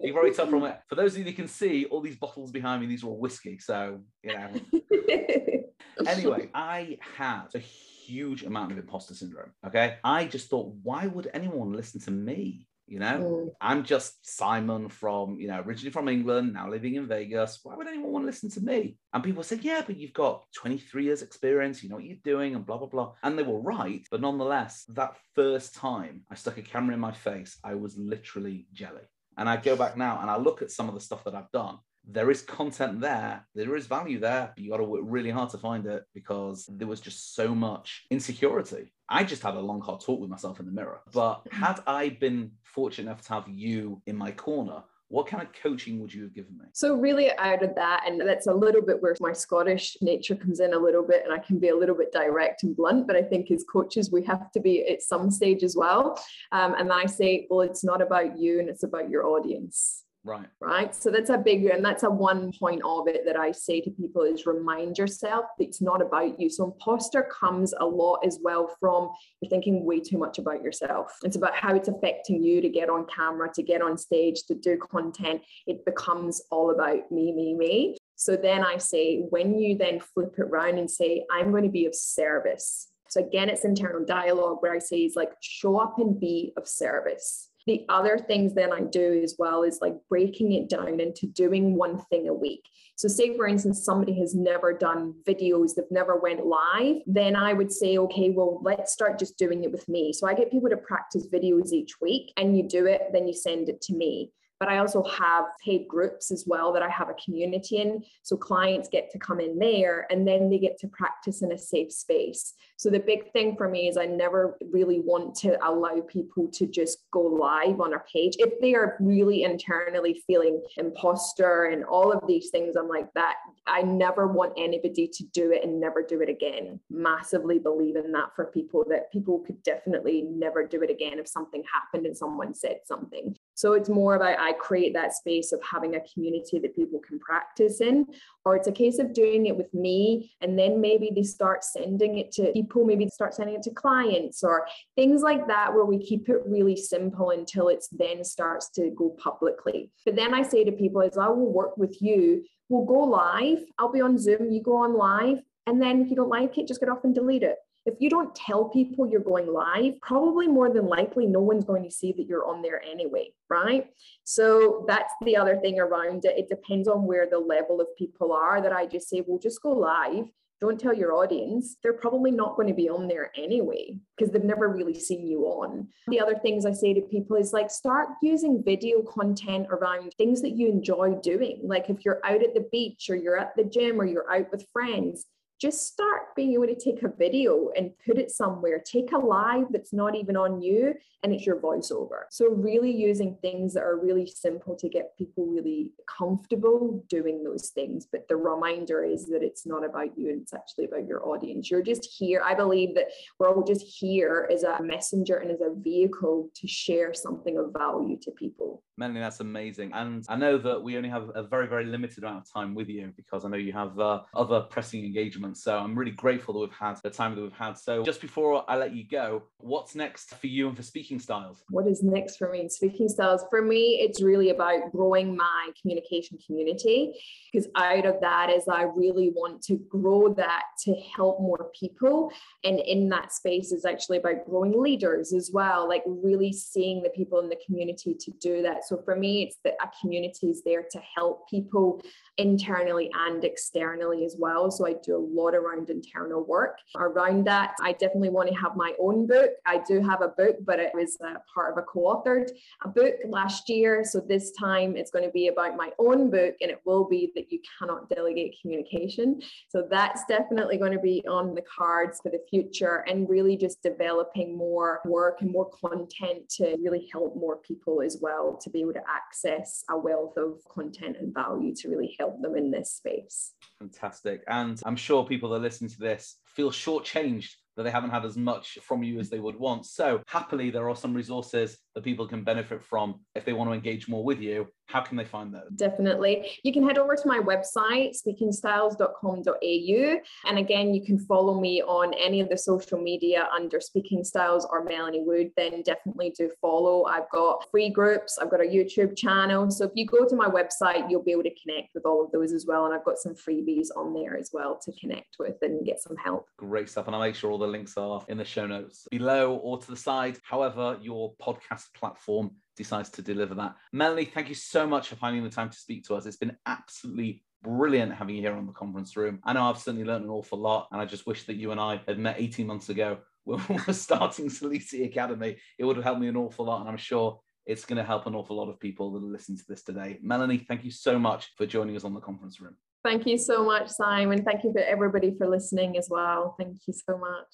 You 0.01 0.13
probably 0.13 0.33
tell 0.33 0.47
from 0.47 0.65
it. 0.65 0.79
For 0.87 0.95
those 0.95 1.13
of 1.13 1.19
you 1.19 1.23
that 1.25 1.35
can 1.35 1.47
see 1.47 1.85
all 1.85 2.01
these 2.01 2.17
bottles 2.17 2.51
behind 2.51 2.81
me, 2.81 2.87
these 2.87 3.03
are 3.03 3.07
all 3.07 3.19
whiskey. 3.19 3.57
So, 3.59 4.01
you 4.23 4.33
know. 4.33 4.49
anyway, 6.05 6.49
I 6.53 6.97
had 7.17 7.47
a 7.53 7.59
huge 7.59 8.43
amount 8.43 8.71
of 8.71 8.77
imposter 8.77 9.13
syndrome. 9.13 9.51
Okay. 9.65 9.97
I 10.03 10.25
just 10.25 10.49
thought, 10.49 10.73
why 10.83 11.07
would 11.07 11.29
anyone 11.33 11.73
listen 11.73 12.01
to 12.01 12.11
me? 12.11 12.67
You 12.87 12.99
know, 12.99 13.47
mm. 13.49 13.49
I'm 13.59 13.83
just 13.83 14.13
Simon 14.37 14.89
from, 14.89 15.39
you 15.39 15.47
know, 15.47 15.59
originally 15.61 15.91
from 15.91 16.07
England, 16.07 16.53
now 16.53 16.69
living 16.69 16.95
in 16.95 17.07
Vegas. 17.07 17.59
Why 17.63 17.75
would 17.75 17.87
anyone 17.87 18.11
want 18.11 18.23
to 18.23 18.27
listen 18.27 18.51
to 18.51 18.61
me? 18.61 18.97
And 19.11 19.23
people 19.23 19.41
say, 19.41 19.57
yeah, 19.59 19.81
but 19.83 19.97
you've 19.97 20.13
got 20.13 20.43
23 20.55 21.05
years 21.05 21.23
experience, 21.23 21.81
you 21.81 21.89
know 21.89 21.95
what 21.95 22.03
you're 22.03 22.17
doing, 22.23 22.53
and 22.53 22.63
blah, 22.63 22.77
blah, 22.77 22.87
blah. 22.87 23.13
And 23.23 23.39
they 23.39 23.43
were 23.43 23.59
right. 23.59 24.05
But 24.11 24.21
nonetheless, 24.21 24.85
that 24.89 25.17
first 25.33 25.73
time 25.73 26.21
I 26.29 26.35
stuck 26.35 26.59
a 26.59 26.61
camera 26.61 26.93
in 26.93 26.99
my 26.99 27.11
face, 27.11 27.57
I 27.63 27.73
was 27.73 27.97
literally 27.97 28.67
jelly. 28.71 29.01
And 29.35 29.49
I 29.49 29.57
go 29.57 29.75
back 29.75 29.97
now 29.97 30.19
and 30.21 30.29
I 30.29 30.37
look 30.37 30.61
at 30.61 30.71
some 30.71 30.87
of 30.87 30.93
the 30.93 31.01
stuff 31.01 31.23
that 31.23 31.33
I've 31.33 31.51
done 31.51 31.79
there 32.07 32.29
is 32.31 32.41
content 32.41 32.99
there, 33.01 33.45
there 33.55 33.75
is 33.75 33.87
value 33.87 34.19
there. 34.19 34.53
You 34.57 34.69
got 34.69 34.77
to 34.77 34.83
work 34.83 35.01
really 35.03 35.29
hard 35.29 35.49
to 35.51 35.57
find 35.57 35.85
it 35.85 36.03
because 36.13 36.67
there 36.71 36.87
was 36.87 37.01
just 37.01 37.35
so 37.35 37.55
much 37.55 38.05
insecurity. 38.11 38.91
I 39.09 39.23
just 39.23 39.43
had 39.43 39.55
a 39.55 39.59
long, 39.59 39.81
hard 39.81 40.01
talk 40.01 40.19
with 40.19 40.29
myself 40.29 40.59
in 40.59 40.65
the 40.65 40.71
mirror. 40.71 41.01
But 41.13 41.47
had 41.51 41.79
I 41.87 42.09
been 42.09 42.51
fortunate 42.63 43.09
enough 43.09 43.21
to 43.23 43.33
have 43.33 43.47
you 43.47 44.01
in 44.05 44.15
my 44.15 44.31
corner, 44.31 44.83
what 45.07 45.27
kind 45.27 45.43
of 45.43 45.53
coaching 45.53 46.01
would 46.01 46.13
you 46.13 46.23
have 46.23 46.33
given 46.33 46.57
me? 46.57 46.65
So, 46.73 46.95
really, 46.95 47.31
out 47.37 47.61
of 47.61 47.75
that, 47.75 48.03
and 48.07 48.19
that's 48.19 48.47
a 48.47 48.53
little 48.53 48.81
bit 48.81 49.01
where 49.01 49.15
my 49.19 49.33
Scottish 49.33 49.95
nature 50.01 50.35
comes 50.35 50.59
in 50.59 50.73
a 50.73 50.77
little 50.79 51.03
bit, 51.03 51.21
and 51.23 51.31
I 51.31 51.37
can 51.37 51.59
be 51.59 51.69
a 51.69 51.75
little 51.75 51.95
bit 51.95 52.11
direct 52.11 52.63
and 52.63 52.75
blunt, 52.75 53.05
but 53.05 53.15
I 53.15 53.21
think 53.21 53.51
as 53.51 53.63
coaches, 53.71 54.11
we 54.11 54.23
have 54.23 54.51
to 54.53 54.59
be 54.59 54.87
at 54.87 55.03
some 55.03 55.29
stage 55.29 55.63
as 55.63 55.75
well. 55.75 56.19
Um, 56.51 56.73
and 56.73 56.89
then 56.89 56.97
I 56.97 57.05
say, 57.05 57.45
well, 57.49 57.61
it's 57.61 57.83
not 57.83 58.01
about 58.01 58.39
you 58.39 58.59
and 58.59 58.67
it's 58.67 58.83
about 58.83 59.09
your 59.09 59.27
audience. 59.27 60.04
Right. 60.25 60.47
Right. 60.59 60.95
So 60.95 61.11
that's 61.11 61.29
a 61.29 61.37
big, 61.37 61.65
and 61.65 61.85
that's 61.85 62.01
a 62.01 62.09
one 62.09 62.51
point 62.59 62.81
of 62.83 63.07
it 63.07 63.25
that 63.27 63.37
I 63.37 63.51
say 63.51 63.79
to 63.81 63.91
people 63.91 64.23
is 64.23 64.47
remind 64.47 64.97
yourself 64.97 65.45
that 65.59 65.65
it's 65.65 65.83
not 65.83 66.01
about 66.01 66.39
you. 66.39 66.49
So 66.49 66.65
imposter 66.65 67.29
comes 67.31 67.75
a 67.79 67.85
lot 67.85 68.21
as 68.25 68.39
well 68.41 68.75
from 68.79 69.11
you're 69.39 69.51
thinking 69.51 69.85
way 69.85 69.99
too 69.99 70.17
much 70.17 70.39
about 70.39 70.63
yourself. 70.63 71.15
It's 71.23 71.35
about 71.35 71.55
how 71.55 71.75
it's 71.75 71.89
affecting 71.89 72.41
you 72.41 72.59
to 72.59 72.69
get 72.69 72.89
on 72.89 73.05
camera, 73.05 73.51
to 73.53 73.61
get 73.61 73.83
on 73.83 73.99
stage, 73.99 74.43
to 74.47 74.55
do 74.55 74.77
content. 74.77 75.43
It 75.67 75.85
becomes 75.85 76.41
all 76.49 76.71
about 76.71 77.11
me, 77.11 77.31
me, 77.31 77.53
me. 77.53 77.97
So 78.15 78.35
then 78.35 78.63
I 78.63 78.77
say, 78.77 79.19
when 79.29 79.59
you 79.59 79.77
then 79.77 79.99
flip 79.99 80.33
it 80.39 80.41
around 80.41 80.79
and 80.79 80.89
say, 80.89 81.23
I'm 81.31 81.51
going 81.51 81.65
to 81.65 81.69
be 81.69 81.85
of 81.85 81.93
service. 81.93 82.87
So 83.09 83.21
again, 83.21 83.49
it's 83.49 83.63
internal 83.63 84.03
dialogue 84.03 84.57
where 84.61 84.73
I 84.73 84.79
say 84.79 85.01
is 85.01 85.15
like 85.15 85.33
show 85.41 85.77
up 85.77 85.99
and 85.99 86.19
be 86.19 86.51
of 86.57 86.67
service. 86.67 87.51
The 87.65 87.85
other 87.89 88.17
things 88.17 88.53
then 88.53 88.71
I 88.71 88.81
do 88.81 89.21
as 89.23 89.35
well 89.39 89.63
is 89.63 89.79
like 89.81 89.95
breaking 90.07 90.53
it 90.53 90.69
down 90.69 90.99
into 90.99 91.27
doing 91.27 91.75
one 91.75 91.99
thing 92.09 92.27
a 92.27 92.33
week. 92.33 92.63
So 92.95 93.07
say 93.07 93.35
for 93.35 93.47
instance 93.47 93.83
somebody 93.83 94.17
has 94.19 94.35
never 94.35 94.71
done 94.71 95.15
videos, 95.27 95.75
they've 95.75 95.85
never 95.89 96.17
went 96.17 96.45
live, 96.45 96.97
then 97.07 97.35
I 97.35 97.53
would 97.53 97.71
say 97.71 97.97
okay, 97.97 98.29
well 98.29 98.61
let's 98.63 98.93
start 98.93 99.19
just 99.19 99.37
doing 99.37 99.63
it 99.63 99.71
with 99.71 99.87
me. 99.89 100.13
So 100.13 100.27
I 100.27 100.33
get 100.33 100.51
people 100.51 100.69
to 100.69 100.77
practice 100.77 101.27
videos 101.27 101.71
each 101.71 101.99
week 102.01 102.31
and 102.37 102.55
you 102.55 102.67
do 102.67 102.85
it, 102.85 103.01
then 103.11 103.27
you 103.27 103.33
send 103.33 103.69
it 103.69 103.81
to 103.83 103.95
me 103.95 104.31
but 104.59 104.69
I 104.69 104.77
also 104.77 105.03
have 105.03 105.45
paid 105.63 105.87
groups 105.87 106.31
as 106.31 106.45
well 106.47 106.71
that 106.73 106.83
I 106.83 106.89
have 106.89 107.09
a 107.09 107.15
community 107.23 107.77
in. 107.77 108.03
So 108.23 108.37
clients 108.37 108.89
get 108.89 109.11
to 109.11 109.19
come 109.19 109.39
in 109.39 109.59
there 109.59 110.07
and 110.09 110.27
then 110.27 110.49
they 110.49 110.59
get 110.59 110.77
to 110.79 110.87
practice 110.87 111.41
in 111.41 111.51
a 111.51 111.57
safe 111.57 111.91
space. 111.91 112.53
So 112.77 112.89
the 112.89 112.99
big 112.99 113.31
thing 113.31 113.55
for 113.55 113.69
me 113.69 113.87
is 113.87 113.97
I 113.97 114.05
never 114.05 114.57
really 114.71 114.99
want 114.99 115.35
to 115.35 115.57
allow 115.65 116.01
people 116.01 116.49
to 116.53 116.67
just 116.67 116.99
go 117.11 117.21
live 117.21 117.79
on 117.79 117.93
a 117.93 117.99
page. 118.11 118.35
If 118.37 118.59
they 118.59 118.75
are 118.75 118.97
really 118.99 119.43
internally 119.43 120.23
feeling 120.27 120.61
imposter 120.77 121.65
and 121.65 121.85
all 121.85 122.11
of 122.11 122.27
these 122.27 122.49
things, 122.49 122.75
I'm 122.75 122.89
like 122.89 123.13
that. 123.13 123.35
I 123.65 123.81
never 123.81 124.27
want 124.27 124.53
anybody 124.57 125.07
to 125.07 125.23
do 125.33 125.51
it 125.51 125.63
and 125.63 125.79
never 125.79 126.01
do 126.01 126.21
it 126.21 126.29
again. 126.29 126.79
Massively 126.89 127.59
believe 127.59 127.95
in 127.95 128.11
that 128.11 128.35
for 128.35 128.45
people 128.45 128.85
that 128.89 129.11
people 129.11 129.39
could 129.39 129.61
definitely 129.63 130.23
never 130.23 130.67
do 130.67 130.81
it 130.81 130.89
again 130.89 131.17
if 131.17 131.27
something 131.27 131.63
happened 131.71 132.05
and 132.05 132.17
someone 132.17 132.53
said 132.53 132.79
something. 132.85 133.35
So 133.55 133.73
it's 133.73 133.89
more 133.89 134.15
about 134.15 134.37
I 134.45 134.53
create 134.53 134.93
that 134.93 135.13
space 135.13 135.51
of 135.51 135.61
having 135.63 135.95
a 135.95 136.01
community 136.13 136.59
that 136.59 136.75
people 136.75 136.99
can 136.99 137.19
practice 137.19 137.81
in, 137.81 138.05
or 138.45 138.55
it's 138.55 138.67
a 138.67 138.71
case 138.71 138.99
of 138.99 139.13
doing 139.13 139.47
it 139.47 139.57
with 139.57 139.73
me, 139.73 140.31
and 140.41 140.57
then 140.57 140.79
maybe 140.79 141.11
they 141.13 141.23
start 141.23 141.63
sending 141.63 142.19
it 142.19 142.31
to 142.33 142.51
people, 142.53 142.85
maybe 142.85 143.07
start 143.09 143.33
sending 143.33 143.55
it 143.55 143.63
to 143.63 143.71
clients 143.71 144.43
or 144.43 144.67
things 144.95 145.21
like 145.21 145.47
that, 145.47 145.73
where 145.73 145.85
we 145.85 145.97
keep 145.97 146.29
it 146.29 146.43
really 146.45 146.75
simple 146.75 147.31
until 147.31 147.69
it 147.69 147.83
then 147.91 148.23
starts 148.23 148.69
to 148.71 148.91
go 148.91 149.09
publicly. 149.17 149.91
But 150.05 150.15
then 150.15 150.33
I 150.33 150.43
say 150.43 150.63
to 150.63 150.71
people, 150.71 151.01
as 151.01 151.17
I 151.17 151.27
will 151.27 151.51
work 151.51 151.75
with 151.77 152.01
you, 152.01 152.45
we'll 152.69 152.85
go 152.85 152.99
live. 152.99 153.63
I'll 153.79 153.91
be 153.91 154.01
on 154.01 154.17
Zoom, 154.17 154.51
you 154.51 154.61
go 154.61 154.77
on 154.77 154.95
live. 154.95 155.41
And 155.67 155.81
then 155.81 156.01
if 156.01 156.11
you 156.11 156.15
don't 156.15 156.29
like 156.29 156.59
it, 156.59 156.67
just 156.67 156.79
get 156.79 156.89
off 156.89 157.03
and 157.03 157.15
delete 157.15 157.41
it 157.41 157.57
if 157.85 157.95
you 157.99 158.09
don't 158.09 158.35
tell 158.35 158.69
people 158.69 159.07
you're 159.07 159.19
going 159.19 159.47
live, 159.47 159.93
probably 160.01 160.47
more 160.47 160.71
than 160.73 160.87
likely 160.87 161.27
no 161.27 161.39
one's 161.39 161.65
going 161.65 161.83
to 161.83 161.91
see 161.91 162.11
that 162.13 162.25
you're 162.25 162.47
on 162.47 162.61
there 162.61 162.81
anyway, 162.83 163.29
right? 163.49 163.87
So 164.23 164.85
that's 164.87 165.13
the 165.23 165.37
other 165.37 165.57
thing 165.57 165.79
around 165.79 166.25
it. 166.25 166.37
It 166.37 166.49
depends 166.49 166.87
on 166.87 167.05
where 167.05 167.27
the 167.29 167.37
level 167.37 167.79
of 167.79 167.87
people 167.97 168.33
are 168.33 168.59
that 168.61 168.73
I 168.73 168.87
just 168.87 169.07
say, 169.07 169.23
well, 169.25 169.39
just 169.39 169.61
go 169.61 169.71
live. 169.71 170.25
Don't 170.61 170.79
tell 170.79 170.93
your 170.93 171.13
audience. 171.13 171.75
They're 171.83 171.93
probably 171.93 172.31
not 172.31 172.55
going 172.55 172.69
to 172.69 172.73
be 172.73 172.89
on 172.89 173.07
there 173.07 173.31
anyway 173.35 173.99
because 174.17 174.31
they've 174.31 174.43
never 174.43 174.69
really 174.69 174.97
seen 174.97 175.27
you 175.27 175.41
on. 175.43 175.89
The 176.07 176.21
other 176.21 176.39
things 176.39 176.65
I 176.65 176.71
say 176.71 176.93
to 176.93 177.01
people 177.01 177.35
is 177.35 177.53
like 177.53 177.69
start 177.69 178.09
using 178.23 178.63
video 178.63 179.01
content 179.03 179.67
around 179.69 180.13
things 180.17 180.41
that 180.41 180.55
you 180.55 180.69
enjoy 180.69 181.15
doing. 181.21 181.59
Like 181.63 181.89
if 181.89 182.05
you're 182.05 182.21
out 182.23 182.41
at 182.41 182.53
the 182.55 182.67
beach 182.71 183.09
or 183.09 183.15
you're 183.15 183.37
at 183.37 183.55
the 183.55 183.65
gym 183.65 183.99
or 183.99 184.05
you're 184.05 184.31
out 184.33 184.49
with 184.49 184.65
friends, 184.71 185.25
just 185.65 185.87
start 185.87 186.35
being 186.35 186.53
able 186.53 186.67
to 186.67 186.75
take 186.75 187.01
a 187.01 187.09
video 187.09 187.71
and 187.75 187.91
put 188.05 188.19
it 188.19 188.29
somewhere. 188.29 188.79
Take 188.79 189.11
a 189.13 189.17
live 189.17 189.65
that's 189.71 189.93
not 189.93 190.15
even 190.15 190.37
on 190.37 190.61
you 190.61 190.93
and 191.23 191.33
it's 191.33 191.45
your 191.45 191.59
voiceover. 191.59 192.25
So, 192.29 192.49
really 192.49 192.91
using 192.91 193.35
things 193.41 193.73
that 193.73 193.81
are 193.81 193.97
really 193.97 194.27
simple 194.27 194.75
to 194.75 194.87
get 194.87 195.17
people 195.17 195.47
really 195.47 195.89
comfortable 196.07 197.03
doing 197.09 197.43
those 197.43 197.69
things. 197.69 198.05
But 198.11 198.27
the 198.27 198.35
reminder 198.35 199.03
is 199.03 199.25
that 199.27 199.41
it's 199.41 199.65
not 199.65 199.83
about 199.83 200.15
you, 200.15 200.29
and 200.29 200.43
it's 200.43 200.53
actually 200.53 200.85
about 200.85 201.07
your 201.07 201.27
audience. 201.27 201.71
You're 201.71 201.81
just 201.81 202.05
here. 202.05 202.43
I 202.45 202.53
believe 202.53 202.93
that 202.93 203.07
we're 203.39 203.49
all 203.49 203.63
just 203.63 203.81
here 203.81 204.47
as 204.53 204.61
a 204.61 204.83
messenger 204.83 205.37
and 205.37 205.49
as 205.49 205.61
a 205.61 205.73
vehicle 205.73 206.51
to 206.53 206.67
share 206.67 207.11
something 207.15 207.57
of 207.57 207.73
value 207.73 208.19
to 208.21 208.29
people. 208.29 208.83
Melanie, 208.97 209.19
that's 209.19 209.41
amazing. 209.41 209.91
And 209.93 210.25
I 210.29 210.37
know 210.37 210.57
that 210.57 210.81
we 210.81 210.95
only 210.95 211.09
have 211.09 211.29
a 211.35 211.43
very, 211.43 211.67
very 211.67 211.85
limited 211.85 212.23
amount 212.23 212.45
of 212.45 212.53
time 212.53 212.73
with 212.73 212.87
you 212.87 213.11
because 213.17 213.43
I 213.43 213.49
know 213.49 213.57
you 213.57 213.73
have 213.73 213.99
uh, 213.99 214.21
other 214.33 214.61
pressing 214.61 215.03
engagements. 215.03 215.63
So 215.63 215.77
I'm 215.77 215.97
really 215.97 216.11
grateful 216.11 216.53
that 216.53 216.59
we've 216.61 216.71
had 216.71 216.95
the 217.03 217.09
time 217.09 217.35
that 217.35 217.41
we've 217.41 217.51
had. 217.51 217.77
So 217.77 218.03
just 218.03 218.21
before 218.21 218.63
I 218.69 218.77
let 218.77 218.95
you 218.95 219.03
go, 219.05 219.43
what's 219.57 219.95
next 219.95 220.35
for 220.35 220.47
you 220.47 220.67
and 220.69 220.77
for 220.77 220.83
Speaking 220.83 221.19
Styles? 221.19 221.63
What 221.69 221.87
is 221.87 222.03
next 222.03 222.37
for 222.37 222.49
me 222.49 222.61
in 222.61 222.69
Speaking 222.69 223.09
Styles? 223.09 223.43
For 223.49 223.61
me, 223.61 223.99
it's 224.01 224.21
really 224.21 224.51
about 224.51 224.91
growing 224.93 225.35
my 225.35 225.71
communication 225.81 226.37
community 226.45 227.13
because 227.51 227.67
out 227.75 228.05
of 228.05 228.21
that 228.21 228.49
is 228.49 228.63
I 228.69 228.83
really 228.83 229.31
want 229.35 229.61
to 229.63 229.75
grow 229.89 230.33
that 230.35 230.63
to 230.85 230.95
help 231.15 231.41
more 231.41 231.69
people. 231.77 232.31
And 232.63 232.79
in 232.79 233.09
that 233.09 233.33
space 233.33 233.73
is 233.73 233.83
actually 233.83 234.19
about 234.19 234.45
growing 234.45 234.81
leaders 234.81 235.33
as 235.33 235.51
well, 235.53 235.87
like 235.87 236.03
really 236.05 236.53
seeing 236.53 237.03
the 237.03 237.09
people 237.09 237.39
in 237.39 237.49
the 237.49 237.59
community 237.65 238.13
to 238.13 238.31
do 238.39 238.61
that 238.61 238.84
so 238.85 239.01
for 239.03 239.15
me, 239.15 239.43
it's 239.43 239.57
that 239.63 239.75
a 239.83 239.89
community 240.01 240.49
is 240.49 240.63
there 240.63 240.85
to 240.91 241.01
help 241.15 241.49
people 241.49 242.01
internally 242.37 243.09
and 243.27 243.43
externally 243.43 244.25
as 244.25 244.35
well. 244.37 244.69
So 244.69 244.85
I 244.85 244.95
do 245.03 245.15
a 245.15 245.25
lot 245.41 245.55
around 245.55 245.89
internal 245.89 246.43
work. 246.43 246.79
Around 246.95 247.45
that, 247.47 247.75
I 247.81 247.93
definitely 247.93 248.29
want 248.29 248.49
to 248.49 248.55
have 248.55 248.75
my 248.75 248.93
own 248.99 249.27
book. 249.27 249.51
I 249.65 249.81
do 249.87 250.01
have 250.01 250.21
a 250.21 250.29
book, 250.29 250.57
but 250.65 250.79
it 250.79 250.91
was 250.93 251.17
a 251.21 251.41
part 251.53 251.71
of 251.71 251.77
a 251.77 251.83
co-authored 251.83 252.49
a 252.83 252.87
book 252.89 253.15
last 253.27 253.69
year. 253.69 254.03
So 254.03 254.19
this 254.19 254.51
time 254.51 254.95
it's 254.97 255.11
going 255.11 255.25
to 255.25 255.31
be 255.31 255.47
about 255.47 255.77
my 255.77 255.91
own 255.99 256.29
book 256.29 256.55
and 256.61 256.71
it 256.71 256.81
will 256.85 257.07
be 257.07 257.31
that 257.35 257.51
you 257.51 257.59
cannot 257.79 258.09
delegate 258.09 258.55
communication. 258.61 259.41
So 259.69 259.87
that's 259.89 260.23
definitely 260.27 260.77
going 260.77 260.91
to 260.91 260.99
be 260.99 261.23
on 261.27 261.55
the 261.55 261.63
cards 261.63 262.19
for 262.21 262.29
the 262.29 262.41
future 262.49 263.05
and 263.07 263.29
really 263.29 263.57
just 263.57 263.81
developing 263.81 264.57
more 264.57 264.99
work 265.05 265.37
and 265.41 265.51
more 265.51 265.69
content 265.69 266.49
to 266.57 266.75
really 266.81 267.07
help 267.11 267.35
more 267.35 267.57
people 267.57 268.01
as 268.01 268.17
well 268.21 268.57
to 268.61 268.69
be 268.69 268.81
able 268.81 268.93
to 268.93 269.03
access 269.09 269.83
a 269.89 269.97
wealth 269.97 270.37
of 270.37 270.59
content 270.69 271.17
and 271.19 271.33
value 271.33 271.73
to 271.75 271.89
really 271.89 272.15
help 272.19 272.24
them 272.41 272.55
in 272.55 272.71
this 272.71 272.93
space. 272.93 273.53
Fantastic. 273.79 274.43
And 274.47 274.81
I'm 274.85 274.95
sure 274.95 275.25
people 275.25 275.49
that 275.51 275.61
listen 275.61 275.87
to 275.89 275.99
this 275.99 276.37
feel 276.45 276.71
shortchanged 276.71 277.51
that 277.75 277.83
they 277.83 277.91
haven't 277.91 278.11
had 278.11 278.25
as 278.25 278.37
much 278.37 278.77
from 278.81 279.03
you 279.03 279.19
as 279.19 279.29
they 279.29 279.39
would 279.39 279.59
want. 279.59 279.85
So, 279.85 280.21
happily, 280.27 280.69
there 280.69 280.89
are 280.89 280.95
some 280.95 281.13
resources 281.13 281.77
that 281.93 282.03
people 282.03 282.27
can 282.27 282.43
benefit 282.43 282.83
from 282.83 283.21
if 283.35 283.43
they 283.45 283.53
want 283.53 283.69
to 283.69 283.73
engage 283.73 284.07
more 284.07 284.23
with 284.23 284.39
you. 284.39 284.67
How 284.87 285.01
can 285.01 285.17
they 285.17 285.25
find 285.25 285.53
that? 285.53 285.75
Definitely. 285.75 286.51
You 286.63 286.71
can 286.71 286.87
head 286.87 286.97
over 286.97 287.15
to 287.15 287.27
my 287.27 287.39
website, 287.39 288.15
speakingstyles.com.au. 288.15 290.49
And 290.49 290.57
again, 290.57 290.93
you 290.93 291.03
can 291.03 291.17
follow 291.17 291.59
me 291.59 291.81
on 291.81 292.13
any 292.13 292.39
of 292.39 292.49
the 292.49 292.57
social 292.57 292.99
media 292.99 293.47
under 293.55 293.79
Speaking 293.79 294.23
Styles 294.23 294.67
or 294.69 294.83
Melanie 294.83 295.23
Wood. 295.23 295.51
Then 295.57 295.81
definitely 295.81 296.33
do 296.37 296.51
follow. 296.61 297.05
I've 297.05 297.29
got 297.31 297.69
free 297.71 297.89
groups, 297.89 298.37
I've 298.37 298.51
got 298.51 298.61
a 298.61 298.63
YouTube 298.63 299.17
channel. 299.17 299.71
So 299.71 299.85
if 299.85 299.91
you 299.95 300.05
go 300.05 300.27
to 300.27 300.35
my 300.35 300.47
website, 300.47 301.09
you'll 301.09 301.23
be 301.23 301.31
able 301.31 301.43
to 301.43 301.55
connect 301.61 301.95
with 301.95 302.05
all 302.05 302.23
of 302.23 302.31
those 302.31 302.53
as 302.53 302.65
well. 302.67 302.85
And 302.85 302.93
I've 302.93 303.05
got 303.05 303.17
some 303.17 303.33
freebies 303.33 303.87
on 303.95 304.13
there 304.13 304.37
as 304.37 304.51
well 304.53 304.79
to 304.83 304.91
connect 304.99 305.37
with 305.39 305.55
and 305.61 305.85
get 305.85 306.01
some 306.01 306.15
help. 306.15 306.47
Great 306.57 306.89
stuff. 306.89 307.07
And 307.07 307.15
I'll 307.15 307.21
make 307.21 307.35
sure 307.35 307.51
all 307.51 307.57
the 307.57 307.67
links 307.67 307.97
are 307.97 308.23
in 308.27 308.37
the 308.37 308.45
show 308.45 308.67
notes 308.67 309.07
below 309.09 309.55
or 309.55 309.79
to 309.79 309.87
the 309.89 309.97
side, 309.97 310.37
however, 310.43 310.99
your 311.01 311.33
podcast 311.41 311.93
platform 311.93 312.51
decides 312.75 313.09
to 313.11 313.21
deliver 313.21 313.55
that. 313.55 313.75
Melanie, 313.93 314.25
thank 314.25 314.49
you 314.49 314.55
so 314.55 314.85
much 314.87 315.07
for 315.07 315.15
finding 315.15 315.43
the 315.43 315.49
time 315.49 315.69
to 315.69 315.77
speak 315.77 316.05
to 316.05 316.15
us. 316.15 316.25
It's 316.25 316.37
been 316.37 316.57
absolutely 316.65 317.43
brilliant 317.63 318.13
having 318.13 318.35
you 318.35 318.41
here 318.41 318.55
on 318.55 318.67
the 318.67 318.73
conference 318.73 319.17
room. 319.17 319.39
I 319.43 319.53
know 319.53 319.63
I've 319.63 319.77
certainly 319.77 320.05
learned 320.05 320.25
an 320.25 320.31
awful 320.31 320.59
lot, 320.59 320.87
and 320.91 321.01
I 321.01 321.05
just 321.05 321.25
wish 321.25 321.45
that 321.45 321.55
you 321.55 321.71
and 321.71 321.79
I 321.79 322.01
had 322.07 322.19
met 322.19 322.35
18 322.37 322.67
months 322.67 322.89
ago 322.89 323.17
when 323.43 323.61
we 323.69 323.77
were 323.87 323.93
starting 323.93 324.47
Salisi 324.47 325.05
Academy. 325.05 325.57
It 325.77 325.85
would 325.85 325.95
have 325.95 326.05
helped 326.05 326.21
me 326.21 326.27
an 326.27 326.37
awful 326.37 326.65
lot, 326.65 326.81
and 326.81 326.89
I'm 326.89 326.97
sure 326.97 327.39
it's 327.65 327.85
going 327.85 327.97
to 327.97 328.03
help 328.03 328.27
an 328.27 328.35
awful 328.35 328.55
lot 328.55 328.69
of 328.69 328.79
people 328.79 329.11
that 329.13 329.23
are 329.23 329.31
listening 329.31 329.57
to 329.57 329.63
this 329.67 329.83
today. 329.83 330.19
Melanie, 330.21 330.59
thank 330.59 330.85
you 330.85 330.91
so 330.91 331.17
much 331.17 331.51
for 331.57 331.65
joining 331.65 331.95
us 331.95 332.03
on 332.03 332.13
the 332.13 332.19
conference 332.19 332.61
room. 332.61 332.75
Thank 333.03 333.25
you 333.25 333.37
so 333.37 333.63
much, 333.63 333.89
Simon. 333.89 334.43
Thank 334.43 334.63
you 334.63 334.71
for 334.71 334.81
everybody 334.81 335.35
for 335.37 335.47
listening 335.47 335.97
as 335.97 336.07
well. 336.09 336.55
Thank 336.59 336.77
you 336.87 336.93
so 336.93 337.17
much. 337.17 337.47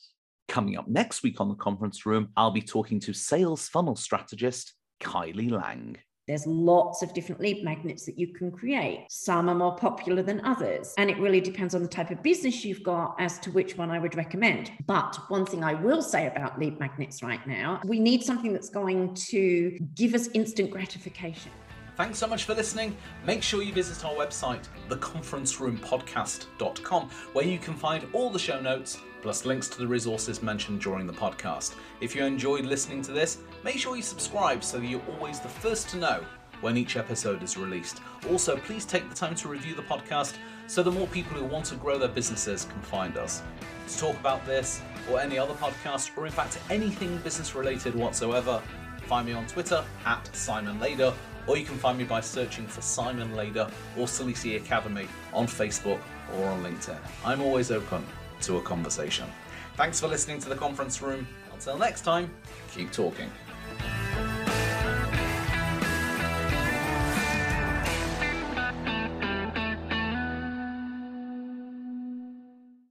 Coming 0.47 0.77
up 0.77 0.87
next 0.87 1.23
week 1.23 1.39
on 1.39 1.47
the 1.47 1.55
conference 1.55 2.05
room, 2.05 2.29
I'll 2.35 2.51
be 2.51 2.61
talking 2.61 2.99
to 3.01 3.13
sales 3.13 3.69
funnel 3.69 3.95
strategist 3.95 4.73
Kylie 5.01 5.51
Lang. 5.51 5.97
There's 6.27 6.45
lots 6.47 7.01
of 7.01 7.13
different 7.13 7.41
lead 7.41 7.61
magnets 7.63 8.05
that 8.05 8.17
you 8.17 8.27
can 8.27 8.51
create. 8.51 9.05
Some 9.09 9.49
are 9.49 9.55
more 9.55 9.75
popular 9.75 10.21
than 10.21 10.39
others. 10.45 10.93
And 10.97 11.09
it 11.09 11.17
really 11.17 11.41
depends 11.41 11.75
on 11.75 11.81
the 11.81 11.89
type 11.89 12.11
of 12.11 12.23
business 12.23 12.63
you've 12.63 12.83
got 12.83 13.15
as 13.19 13.37
to 13.39 13.51
which 13.51 13.75
one 13.75 13.89
I 13.89 13.99
would 13.99 14.15
recommend. 14.15 14.71
But 14.85 15.17
one 15.29 15.45
thing 15.45 15.61
I 15.63 15.73
will 15.73 16.01
say 16.01 16.27
about 16.27 16.59
lead 16.59 16.79
magnets 16.79 17.23
right 17.23 17.45
now, 17.47 17.81
we 17.85 17.99
need 17.99 18.23
something 18.23 18.53
that's 18.53 18.69
going 18.69 19.13
to 19.15 19.77
give 19.95 20.13
us 20.13 20.29
instant 20.33 20.71
gratification. 20.71 21.51
Thanks 21.97 22.19
so 22.19 22.27
much 22.27 22.45
for 22.45 22.53
listening. 22.53 22.95
Make 23.25 23.43
sure 23.43 23.61
you 23.61 23.73
visit 23.73 24.05
our 24.05 24.13
website, 24.13 24.65
theconferenceroompodcast.com, 24.89 27.09
where 27.33 27.45
you 27.45 27.59
can 27.59 27.73
find 27.73 28.07
all 28.13 28.29
the 28.29 28.39
show 28.39 28.61
notes 28.61 28.97
plus 29.21 29.45
links 29.45 29.67
to 29.69 29.77
the 29.77 29.87
resources 29.87 30.41
mentioned 30.41 30.81
during 30.81 31.05
the 31.05 31.13
podcast. 31.13 31.75
If 32.01 32.15
you 32.15 32.25
enjoyed 32.25 32.65
listening 32.65 33.01
to 33.03 33.11
this, 33.11 33.37
make 33.63 33.77
sure 33.77 33.95
you 33.95 34.01
subscribe 34.01 34.63
so 34.63 34.79
that 34.79 34.87
you're 34.87 35.01
always 35.15 35.39
the 35.39 35.49
first 35.49 35.89
to 35.89 35.97
know 35.97 36.25
when 36.61 36.77
each 36.77 36.97
episode 36.97 37.43
is 37.43 37.57
released. 37.57 38.01
Also, 38.29 38.57
please 38.57 38.85
take 38.85 39.07
the 39.09 39.15
time 39.15 39.35
to 39.35 39.47
review 39.47 39.75
the 39.75 39.81
podcast 39.83 40.35
so 40.67 40.83
that 40.83 40.91
more 40.91 41.07
people 41.07 41.37
who 41.37 41.45
want 41.45 41.65
to 41.65 41.75
grow 41.75 41.97
their 41.97 42.07
businesses 42.07 42.65
can 42.65 42.81
find 42.81 43.17
us. 43.17 43.41
To 43.87 43.97
talk 43.97 44.19
about 44.19 44.45
this 44.45 44.81
or 45.09 45.19
any 45.19 45.37
other 45.37 45.53
podcast, 45.55 46.17
or 46.17 46.25
in 46.25 46.31
fact 46.31 46.59
anything 46.69 47.17
business 47.19 47.55
related 47.55 47.95
whatsoever, 47.95 48.61
find 49.07 49.27
me 49.27 49.33
on 49.33 49.45
Twitter 49.47 49.83
at 50.05 50.35
Simon 50.35 50.79
Lader, 50.79 51.13
or 51.47 51.57
you 51.57 51.65
can 51.65 51.77
find 51.77 51.97
me 51.97 52.03
by 52.03 52.21
searching 52.21 52.67
for 52.67 52.81
Simon 52.81 53.35
Lader 53.35 53.69
or 53.97 54.05
Salisi 54.05 54.55
Academy 54.57 55.07
on 55.33 55.47
Facebook 55.47 55.99
or 56.37 56.47
on 56.47 56.63
LinkedIn. 56.63 56.97
I'm 57.25 57.41
always 57.41 57.71
open 57.71 58.05
to 58.41 58.57
a 58.57 58.61
conversation. 58.61 59.27
Thanks 59.75 59.99
for 59.99 60.07
listening 60.07 60.39
to 60.41 60.49
the 60.49 60.55
conference 60.55 61.01
room. 61.01 61.27
Until 61.53 61.77
next 61.77 62.01
time, 62.01 62.29
keep 62.73 62.91
talking. 62.91 63.29